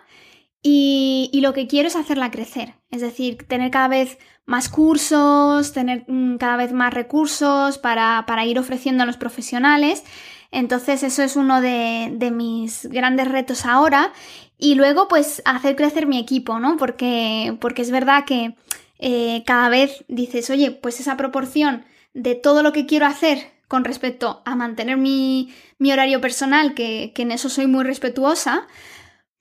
y, 0.62 1.30
lo 1.42 1.54
que 1.54 1.66
quiero 1.66 1.88
es 1.88 1.96
hacerla 1.96 2.30
crecer. 2.30 2.74
Es 2.90 3.00
decir, 3.00 3.38
tener 3.48 3.70
cada 3.70 3.88
vez 3.88 4.18
más 4.44 4.68
cursos, 4.68 5.72
tener 5.72 6.04
mm, 6.06 6.36
cada 6.36 6.56
vez 6.56 6.72
más 6.72 6.92
recursos 6.92 7.78
para, 7.78 8.44
ir 8.44 8.58
ofreciendo 8.58 9.04
a 9.04 9.06
los 9.06 9.16
profesionales. 9.16 10.04
Entonces 10.50 11.02
eso 11.02 11.22
es 11.22 11.36
uno 11.36 11.60
de, 11.60 12.10
de, 12.12 12.30
mis 12.30 12.86
grandes 12.86 13.28
retos 13.28 13.64
ahora. 13.64 14.12
Y 14.58 14.74
luego 14.74 15.08
pues 15.08 15.40
hacer 15.46 15.76
crecer 15.76 16.06
mi 16.06 16.18
equipo, 16.18 16.58
¿no? 16.58 16.76
Porque, 16.76 17.56
porque 17.60 17.80
es 17.80 17.90
verdad 17.90 18.24
que 18.26 18.54
eh, 19.00 19.42
cada 19.46 19.68
vez 19.70 20.04
dices, 20.08 20.50
oye, 20.50 20.70
pues 20.70 21.00
esa 21.00 21.16
proporción 21.16 21.84
de 22.14 22.34
todo 22.34 22.62
lo 22.62 22.72
que 22.72 22.86
quiero 22.86 23.06
hacer 23.06 23.52
con 23.66 23.84
respecto 23.84 24.42
a 24.44 24.56
mantener 24.56 24.96
mi, 24.96 25.52
horario 25.80 26.20
personal, 26.20 26.74
que, 26.74 27.12
en 27.16 27.30
eso 27.30 27.48
soy 27.48 27.66
muy 27.66 27.84
respetuosa, 27.84 28.66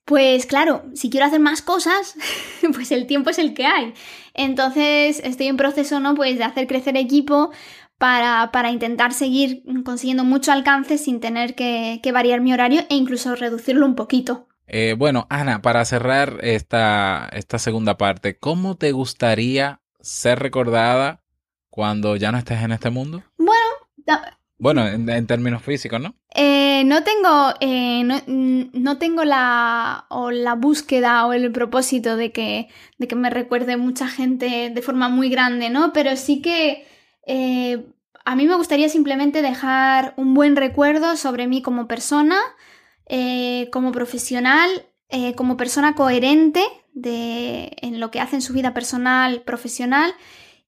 pues 0.05 0.45
claro, 0.45 0.83
si 0.93 1.09
quiero 1.09 1.25
hacer 1.25 1.39
más 1.39 1.61
cosas, 1.61 2.15
pues 2.73 2.91
el 2.91 3.05
tiempo 3.05 3.31
es 3.31 3.39
el 3.39 3.53
que 3.53 3.65
hay. 3.65 3.93
Entonces 4.33 5.21
estoy 5.23 5.47
en 5.47 5.57
proceso, 5.57 5.99
¿no? 5.99 6.15
Pues 6.15 6.37
de 6.37 6.43
hacer 6.43 6.67
crecer 6.67 6.95
equipo 6.95 7.51
para, 7.97 8.71
intentar 8.71 9.13
seguir 9.13 9.63
consiguiendo 9.83 10.23
mucho 10.23 10.51
alcance 10.51 10.97
sin 10.97 11.19
tener 11.19 11.55
que, 11.55 11.99
que 12.01 12.11
variar 12.11 12.39
mi 12.41 12.53
horario 12.53 12.81
e 12.89 12.95
incluso 12.95 13.35
reducirlo 13.35 13.85
un 13.85 13.95
poquito. 13.95 14.48
Eh, 14.71 14.95
bueno, 14.97 15.25
Ana, 15.29 15.61
para 15.61 15.83
cerrar 15.83 16.37
esta, 16.41 17.27
esta 17.33 17.57
segunda 17.57 17.97
parte, 17.97 18.37
¿cómo 18.37 18.77
te 18.77 18.91
gustaría 18.91 19.81
ser 19.99 20.39
recordada 20.39 21.23
cuando 21.71 22.15
ya 22.15 22.31
no 22.31 22.37
estés 22.37 22.61
en 22.61 22.71
este 22.71 22.91
mundo? 22.91 23.23
Bueno, 23.37 23.57
bueno, 24.59 24.87
en, 24.87 25.25
términos 25.25 25.63
físicos, 25.63 25.99
¿no? 25.99 26.13
Eh, 26.35 26.83
no 26.85 27.03
tengo, 27.03 27.53
eh, 27.61 28.03
no, 28.73 28.97
tengo 28.97 29.23
la, 29.23 30.05
o 30.09 30.29
la 30.31 30.53
búsqueda 30.53 31.25
o 31.25 31.33
el 31.33 31.51
propósito 31.51 32.15
de 32.15 32.31
que, 32.31 32.67
de 32.97 33.07
que 33.07 33.15
me 33.15 33.29
recuerde 33.29 33.77
mucha 33.77 34.07
gente 34.07 34.69
de 34.69 34.81
forma 34.81 35.09
muy 35.09 35.29
grande, 35.29 35.69
¿no? 35.69 35.93
Pero 35.93 36.15
sí 36.15 36.41
que 36.41 36.85
a 38.25 38.35
mí 38.35 38.45
me 38.45 38.55
gustaría 38.55 38.89
simplemente 38.89 39.41
dejar 39.41 40.13
un 40.17 40.35
buen 40.35 40.55
recuerdo 40.55 41.15
sobre 41.15 41.47
mí 41.47 41.61
como 41.61 41.87
persona, 41.87 42.37
eh, 43.09 43.69
como 43.71 43.91
profesional, 43.91 44.69
eh, 45.09 45.33
como 45.35 45.57
persona 45.57 45.95
coherente 45.95 46.63
de, 46.93 47.75
en 47.81 47.99
lo 47.99 48.11
que 48.11 48.19
hace 48.19 48.35
en 48.35 48.41
su 48.41 48.53
vida 48.53 48.73
personal, 48.73 49.41
profesional, 49.41 50.13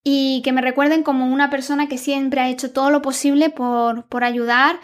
y 0.03 0.41
que 0.43 0.51
me 0.51 0.61
recuerden 0.61 1.03
como 1.03 1.27
una 1.27 1.51
persona 1.51 1.87
que 1.87 1.99
siempre 1.99 2.41
ha 2.41 2.49
hecho 2.49 2.71
todo 2.71 2.89
lo 2.89 3.03
posible 3.03 3.51
por, 3.51 4.07
por 4.07 4.23
ayudar 4.23 4.79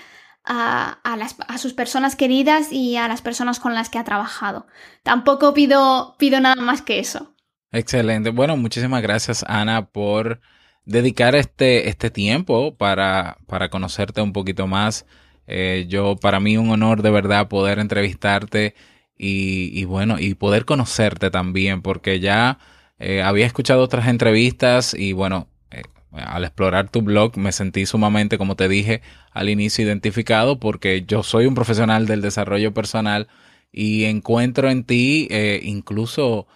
a, 0.46 1.00
a, 1.04 1.58
sus 1.58 1.74
personas 1.74 2.16
queridas 2.16 2.72
y 2.72 2.96
a 2.96 3.08
las 3.08 3.22
personas 3.22 3.60
con 3.60 3.74
las 3.74 3.90
que 3.90 3.98
ha 3.98 4.04
trabajado. 4.04 4.68
Tampoco 5.04 5.54
pido, 5.54 6.16
pido 6.18 6.40
nada 6.40 6.62
más 6.62 6.82
que 6.82 7.00
eso. 7.00 7.36
Excelente. 7.72 8.30
Bueno, 8.30 8.56
muchísimas 8.56 9.02
gracias, 9.02 9.44
Ana, 9.48 9.88
por 9.88 10.40
dedicar 10.86 11.36
este, 11.36 11.90
este 11.90 12.10
tiempo 12.10 12.78
para, 12.78 13.38
para 13.48 13.70
conocerte 13.70 14.22
un 14.22 14.32
poquito 14.32 14.68
más 14.68 15.06
eh, 15.48 15.86
yo, 15.88 16.18
para 16.18 16.40
mí, 16.40 16.58
un 16.58 16.70
honor 16.70 17.02
de 17.02 17.10
verdad 17.10 17.48
poder 17.48 17.80
entrevistarte 17.80 18.76
y, 19.18 19.86
bueno, 19.86 20.20
y 20.20 20.36
poder 20.36 20.66
conocerte 20.66 21.32
también, 21.32 21.82
porque 21.82 22.20
ya 22.20 22.60
eh, 23.00 23.24
había 23.24 23.46
escuchado 23.46 23.82
otras 23.82 24.08
entrevistas 24.08 24.94
y 24.94 25.14
bueno, 25.14 25.48
eh, 25.72 25.84
al 26.12 26.44
explorar 26.44 26.90
tu 26.90 27.02
blog 27.02 27.38
me 27.38 27.52
sentí 27.52 27.86
sumamente, 27.86 28.38
como 28.38 28.56
te 28.56 28.68
dije 28.68 29.02
al 29.32 29.50
inicio, 29.50 29.86
identificado 29.86 30.60
porque 30.60 31.04
yo 31.08 31.24
soy 31.24 31.48
un 31.48 31.56
profesional 31.56 32.06
del 32.06 32.22
desarrollo 32.22 32.74
personal 32.74 33.28
y 33.72 34.06
encuentro 34.06 34.70
en 34.70 34.84
ti 34.84 35.28
incluso 35.64 36.48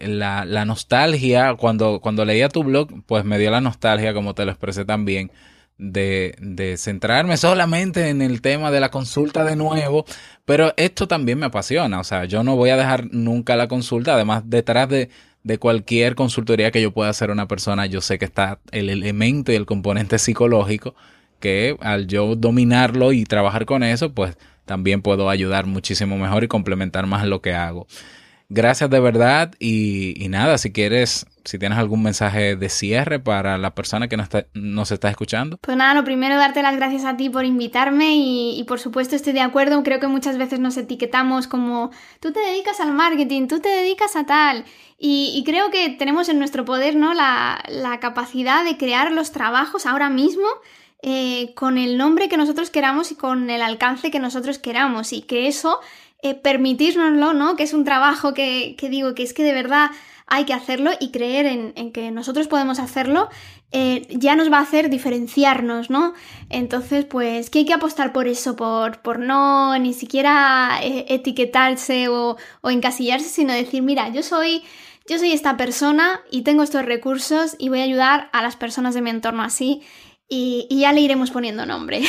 la, 0.00 0.44
la, 0.44 0.64
nostalgia, 0.64 1.54
cuando, 1.54 2.00
cuando 2.00 2.24
leía 2.24 2.48
tu 2.48 2.64
blog, 2.64 3.04
pues 3.06 3.24
me 3.24 3.38
dio 3.38 3.50
la 3.50 3.60
nostalgia, 3.60 4.12
como 4.14 4.34
te 4.34 4.44
lo 4.44 4.50
expresé 4.50 4.84
también, 4.84 5.30
de, 5.78 6.34
de, 6.40 6.76
centrarme 6.76 7.36
solamente 7.36 8.08
en 8.08 8.20
el 8.20 8.42
tema 8.42 8.70
de 8.70 8.80
la 8.80 8.90
consulta 8.90 9.44
de 9.44 9.56
nuevo, 9.56 10.04
pero 10.44 10.74
esto 10.76 11.08
también 11.08 11.38
me 11.38 11.46
apasiona, 11.46 12.00
o 12.00 12.04
sea, 12.04 12.24
yo 12.24 12.42
no 12.42 12.56
voy 12.56 12.70
a 12.70 12.76
dejar 12.76 13.06
nunca 13.12 13.56
la 13.56 13.68
consulta, 13.68 14.14
además 14.14 14.42
detrás 14.46 14.88
de, 14.88 15.08
de 15.44 15.58
cualquier 15.58 16.14
consultoría 16.14 16.70
que 16.70 16.82
yo 16.82 16.92
pueda 16.92 17.10
hacer 17.10 17.30
una 17.30 17.48
persona, 17.48 17.86
yo 17.86 18.00
sé 18.00 18.18
que 18.18 18.24
está 18.24 18.58
el 18.72 18.90
elemento 18.90 19.52
y 19.52 19.54
el 19.54 19.66
componente 19.66 20.18
psicológico, 20.18 20.94
que 21.40 21.76
al 21.80 22.08
yo 22.08 22.34
dominarlo 22.34 23.12
y 23.12 23.24
trabajar 23.24 23.64
con 23.64 23.82
eso, 23.82 24.12
pues 24.12 24.36
también 24.64 25.00
puedo 25.00 25.30
ayudar 25.30 25.66
muchísimo 25.66 26.18
mejor 26.18 26.44
y 26.44 26.48
complementar 26.48 27.06
más 27.06 27.26
lo 27.26 27.40
que 27.40 27.54
hago. 27.54 27.86
Gracias 28.50 28.90
de 28.90 29.00
verdad 29.00 29.54
y, 29.58 30.22
y 30.22 30.28
nada, 30.28 30.58
si 30.58 30.72
quieres 30.72 31.26
si 31.48 31.58
tienes 31.58 31.78
algún 31.78 32.02
mensaje 32.02 32.56
de 32.56 32.68
cierre 32.68 33.18
para 33.18 33.56
la 33.56 33.74
persona 33.74 34.06
que 34.06 34.18
nos 34.18 34.24
está, 34.26 34.46
está 34.94 35.08
escuchando. 35.08 35.56
Pues 35.62 35.78
nada, 35.78 35.94
lo 35.94 36.04
primero, 36.04 36.36
darte 36.36 36.62
las 36.62 36.76
gracias 36.76 37.06
a 37.06 37.16
ti 37.16 37.30
por 37.30 37.46
invitarme 37.46 38.16
y, 38.16 38.62
por 38.68 38.78
supuesto 38.78 39.16
estoy 39.16 39.32
de 39.32 39.40
acuerdo, 39.40 39.82
creo 39.82 39.98
que 39.98 40.08
muchas 40.08 40.36
veces 40.36 40.60
nos 40.60 40.76
etiquetamos 40.76 41.48
como 41.48 41.90
tú 42.20 42.32
te 42.32 42.40
dedicas 42.40 42.80
al 42.80 42.92
marketing, 42.92 43.48
tú 43.48 43.60
te 43.60 43.70
dedicas 43.70 44.14
a 44.14 44.26
tal. 44.26 44.66
Y, 44.98 45.42
creo 45.46 45.70
que 45.70 45.88
tenemos 45.88 46.28
en 46.28 46.38
nuestro 46.38 46.66
poder 46.66 46.96
¿no? 46.96 47.14
la, 47.14 47.98
capacidad 48.00 48.62
de 48.62 48.76
crear 48.76 49.10
los 49.10 49.32
trabajos 49.32 49.86
ahora 49.86 50.10
mismo 50.10 50.46
eh, 51.02 51.54
con 51.54 51.78
el 51.78 51.96
nombre 51.96 52.28
que 52.28 52.36
nosotros 52.36 52.68
queramos 52.68 53.10
y 53.10 53.14
con 53.14 53.48
el 53.48 53.62
alcance 53.62 54.10
que 54.10 54.18
nosotros 54.18 54.58
queramos 54.58 55.14
y 55.14 55.22
que 55.22 55.48
eso 55.48 55.80
eh, 56.22 56.40
¿no? 57.34 57.56
Que 57.56 57.62
es 57.62 57.72
un 57.72 57.84
trabajo 57.84 58.34
que, 58.34 58.74
que 58.76 58.88
digo 58.88 59.14
que 59.14 59.22
es 59.22 59.32
que 59.32 59.44
de 59.44 59.52
verdad 59.52 59.90
hay 60.28 60.44
que 60.44 60.52
hacerlo 60.52 60.90
y 61.00 61.10
creer 61.10 61.46
en, 61.46 61.92
que 61.92 62.10
nosotros 62.10 62.48
podemos 62.48 62.78
hacerlo 62.78 63.28
eh, 63.72 64.06
ya 64.10 64.34
nos 64.34 64.50
va 64.50 64.58
a 64.58 64.62
hacer 64.62 64.88
diferenciarnos, 64.88 65.90
¿no? 65.90 66.14
Entonces, 66.48 67.04
pues 67.04 67.50
que 67.50 67.60
hay 67.60 67.64
que 67.66 67.74
apostar 67.74 68.12
por 68.12 68.26
eso, 68.26 68.56
por, 68.56 69.02
por 69.02 69.18
no 69.18 69.78
ni 69.78 69.92
siquiera 69.92 70.78
eh, 70.82 71.06
etiquetarse 71.08 72.08
o, 72.08 72.36
encasillarse, 72.64 73.28
sino 73.28 73.52
decir, 73.52 73.82
mira, 73.82 74.08
yo 74.08 74.22
soy, 74.22 74.62
yo 75.06 75.18
soy 75.18 75.32
esta 75.32 75.56
persona 75.56 76.20
y 76.30 76.42
tengo 76.42 76.62
estos 76.62 76.84
recursos 76.84 77.56
y 77.58 77.68
voy 77.68 77.80
a 77.80 77.84
ayudar 77.84 78.30
a 78.32 78.42
las 78.42 78.56
personas 78.56 78.94
de 78.94 79.02
mi 79.02 79.10
entorno 79.10 79.42
así. 79.42 79.82
Y, 80.30 80.66
ya 80.70 80.92
le 80.92 81.00
iremos 81.00 81.30
poniendo 81.30 81.64
nombre 81.64 82.02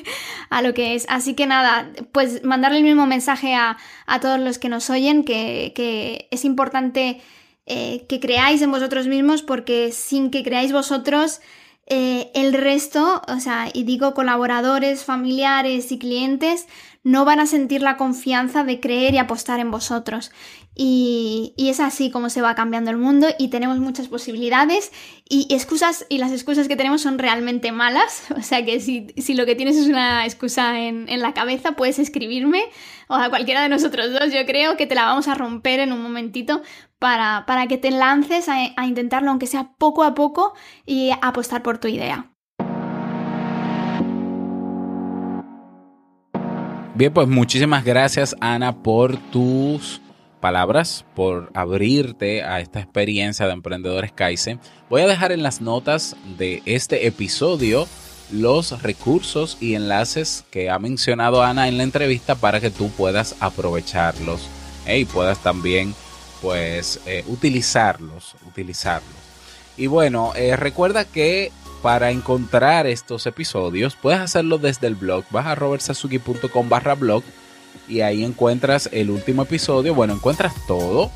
a 0.50 0.60
lo 0.60 0.74
que 0.74 0.94
es. 0.94 1.06
Así 1.08 1.34
que 1.34 1.46
nada, 1.46 1.90
pues 2.12 2.44
mandarle 2.44 2.78
el 2.78 2.84
mismo 2.84 3.06
mensaje 3.06 3.54
a, 3.54 3.78
todos 4.20 4.38
los 4.38 4.58
que 4.58 4.68
nos 4.68 4.90
oyen, 4.90 5.24
que, 5.24 5.72
que 5.74 6.28
es 6.30 6.44
importante 6.44 7.20
eh, 7.66 8.06
que 8.08 8.20
creáis 8.20 8.62
en 8.62 8.70
vosotros 8.70 9.06
mismos 9.06 9.42
porque 9.42 9.92
sin 9.92 10.30
que 10.30 10.42
creáis 10.42 10.72
vosotros, 10.72 11.40
eh, 11.86 12.30
el 12.34 12.52
resto, 12.52 13.22
o 13.28 13.40
sea, 13.40 13.68
y 13.72 13.84
digo 13.84 14.14
colaboradores, 14.14 15.04
familiares 15.04 15.92
y 15.92 15.98
clientes, 15.98 16.66
no 17.04 17.24
van 17.24 17.40
a 17.40 17.46
sentir 17.46 17.82
la 17.82 17.96
confianza 17.96 18.64
de 18.64 18.80
creer 18.80 19.14
y 19.14 19.18
apostar 19.18 19.60
en 19.60 19.70
vosotros. 19.70 20.30
Y, 20.74 21.54
es 21.56 21.80
así 21.80 22.10
como 22.10 22.28
se 22.28 22.42
va 22.42 22.54
cambiando 22.54 22.90
el 22.90 22.96
mundo 22.96 23.28
y 23.38 23.48
tenemos 23.48 23.78
muchas 23.78 24.08
posibilidades 24.08 24.92
y 25.28 25.46
excusas 25.50 26.06
y 26.08 26.18
las 26.18 26.32
excusas 26.32 26.68
que 26.68 26.76
tenemos 26.76 27.02
son 27.02 27.18
realmente 27.18 27.72
malas. 27.72 28.24
O 28.36 28.44
sea 28.44 28.64
que 28.64 28.80
si, 28.80 29.34
lo 29.34 29.46
que 29.46 29.54
tienes 29.54 29.76
es 29.76 29.86
una 29.86 30.24
excusa 30.24 30.80
en, 30.80 31.06
la 31.20 31.32
cabeza, 31.32 31.72
puedes 31.72 31.98
escribirme 31.98 32.64
o 33.08 33.14
a 33.14 33.30
cualquiera 33.30 33.62
de 33.62 33.68
nosotros 33.68 34.12
dos. 34.12 34.32
Yo 34.32 34.44
creo 34.46 34.76
que 34.76 34.86
te 34.86 34.94
la 34.94 35.04
vamos 35.04 35.28
a 35.28 35.34
romper 35.34 35.80
en 35.80 35.92
un 35.92 36.02
momentito 36.02 36.62
para, 36.98 37.44
para 37.46 37.66
que 37.66 37.78
te 37.78 37.90
lances 37.90 38.48
a 38.48 38.86
intentarlo, 38.86 39.30
aunque 39.30 39.46
sea 39.46 39.72
poco 39.78 40.02
a 40.04 40.14
poco, 40.14 40.54
y 40.86 41.10
apostar 41.22 41.62
por 41.62 41.78
tu 41.78 41.88
idea. 41.88 42.32
Bien, 46.94 47.12
pues 47.12 47.26
muchísimas 47.26 47.84
gracias 47.84 48.36
Ana 48.40 48.82
por 48.82 49.16
tus 49.16 50.02
palabras, 50.42 51.06
por 51.14 51.50
abrirte 51.54 52.42
a 52.42 52.60
esta 52.60 52.80
experiencia 52.80 53.46
de 53.46 53.52
Emprendedores 53.52 54.12
Kaizen. 54.12 54.60
Voy 54.90 55.00
a 55.00 55.06
dejar 55.06 55.32
en 55.32 55.42
las 55.42 55.62
notas 55.62 56.16
de 56.36 56.62
este 56.66 57.06
episodio 57.06 57.86
los 58.32 58.82
recursos 58.82 59.56
y 59.60 59.74
enlaces 59.74 60.44
que 60.50 60.68
ha 60.68 60.78
mencionado 60.78 61.42
Ana 61.42 61.68
en 61.68 61.78
la 61.78 61.84
entrevista 61.84 62.34
para 62.34 62.60
que 62.60 62.70
tú 62.70 62.90
puedas 62.90 63.36
aprovecharlos 63.40 64.48
¿eh? 64.86 64.98
y 64.98 65.04
puedas 65.04 65.38
también 65.38 65.94
pues 66.40 67.00
eh, 67.06 67.24
utilizarlos, 67.28 68.34
utilizarlos. 68.46 69.14
Y 69.76 69.86
bueno, 69.86 70.32
eh, 70.34 70.56
recuerda 70.56 71.04
que 71.04 71.52
para 71.82 72.10
encontrar 72.10 72.86
estos 72.86 73.26
episodios 73.26 73.94
puedes 73.94 74.20
hacerlo 74.20 74.58
desde 74.58 74.88
el 74.88 74.96
blog, 74.96 75.24
vas 75.30 75.46
a 75.46 75.54
robertsazuki.com 75.54 76.68
barra 76.68 76.94
blog 76.94 77.22
y 77.88 78.00
ahí 78.00 78.24
encuentras 78.24 78.88
el 78.92 79.10
último 79.10 79.42
episodio. 79.42 79.94
Bueno, 79.94 80.14
encuentras 80.14 80.54
todo. 80.66 81.10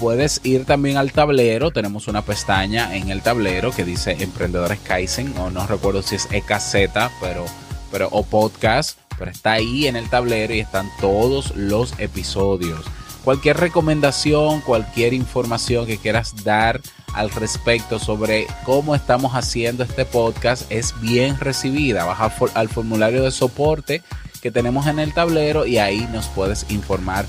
Puedes 0.00 0.40
ir 0.44 0.64
también 0.64 0.96
al 0.96 1.12
tablero. 1.12 1.70
Tenemos 1.70 2.08
una 2.08 2.22
pestaña 2.22 2.94
en 2.94 3.10
el 3.10 3.22
tablero 3.22 3.70
que 3.70 3.84
dice 3.84 4.16
Emprendedores 4.20 4.78
Kaizen, 4.80 5.36
o 5.38 5.50
no 5.50 5.66
recuerdo 5.66 6.02
si 6.02 6.16
es 6.16 6.28
EKZ, 6.30 6.92
pero, 7.20 7.44
pero 7.90 8.08
o 8.10 8.22
podcast. 8.22 8.98
Pero 9.18 9.30
está 9.30 9.52
ahí 9.52 9.86
en 9.86 9.96
el 9.96 10.10
tablero 10.10 10.54
y 10.54 10.60
están 10.60 10.90
todos 11.00 11.56
los 11.56 11.98
episodios. 11.98 12.84
Cualquier 13.24 13.56
recomendación, 13.56 14.60
cualquier 14.60 15.14
información 15.14 15.86
que 15.86 15.98
quieras 15.98 16.44
dar 16.44 16.80
al 17.14 17.30
respecto 17.30 17.98
sobre 17.98 18.46
cómo 18.64 18.94
estamos 18.94 19.34
haciendo 19.34 19.82
este 19.82 20.04
podcast 20.04 20.70
es 20.70 20.94
bien 21.00 21.40
recibida. 21.40 22.04
Baja 22.04 22.30
al 22.54 22.68
formulario 22.68 23.24
de 23.24 23.30
soporte 23.30 24.02
que 24.40 24.50
tenemos 24.50 24.86
en 24.86 24.98
el 24.98 25.12
tablero 25.12 25.66
y 25.66 25.78
ahí 25.78 26.08
nos 26.12 26.26
puedes 26.28 26.66
informar 26.70 27.26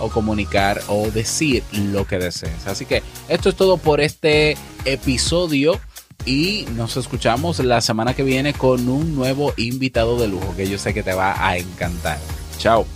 o 0.00 0.08
comunicar 0.08 0.80
o 0.88 1.10
decir 1.10 1.62
lo 1.72 2.06
que 2.06 2.18
desees. 2.18 2.66
Así 2.66 2.86
que 2.86 3.02
esto 3.28 3.50
es 3.50 3.56
todo 3.56 3.76
por 3.76 4.00
este 4.00 4.56
episodio 4.84 5.78
y 6.24 6.66
nos 6.76 6.96
escuchamos 6.96 7.58
la 7.60 7.80
semana 7.80 8.14
que 8.14 8.22
viene 8.22 8.52
con 8.52 8.88
un 8.88 9.14
nuevo 9.14 9.52
invitado 9.56 10.18
de 10.18 10.28
lujo 10.28 10.54
que 10.56 10.68
yo 10.68 10.78
sé 10.78 10.92
que 10.94 11.02
te 11.02 11.14
va 11.14 11.46
a 11.46 11.56
encantar. 11.56 12.18
Chao. 12.58 12.86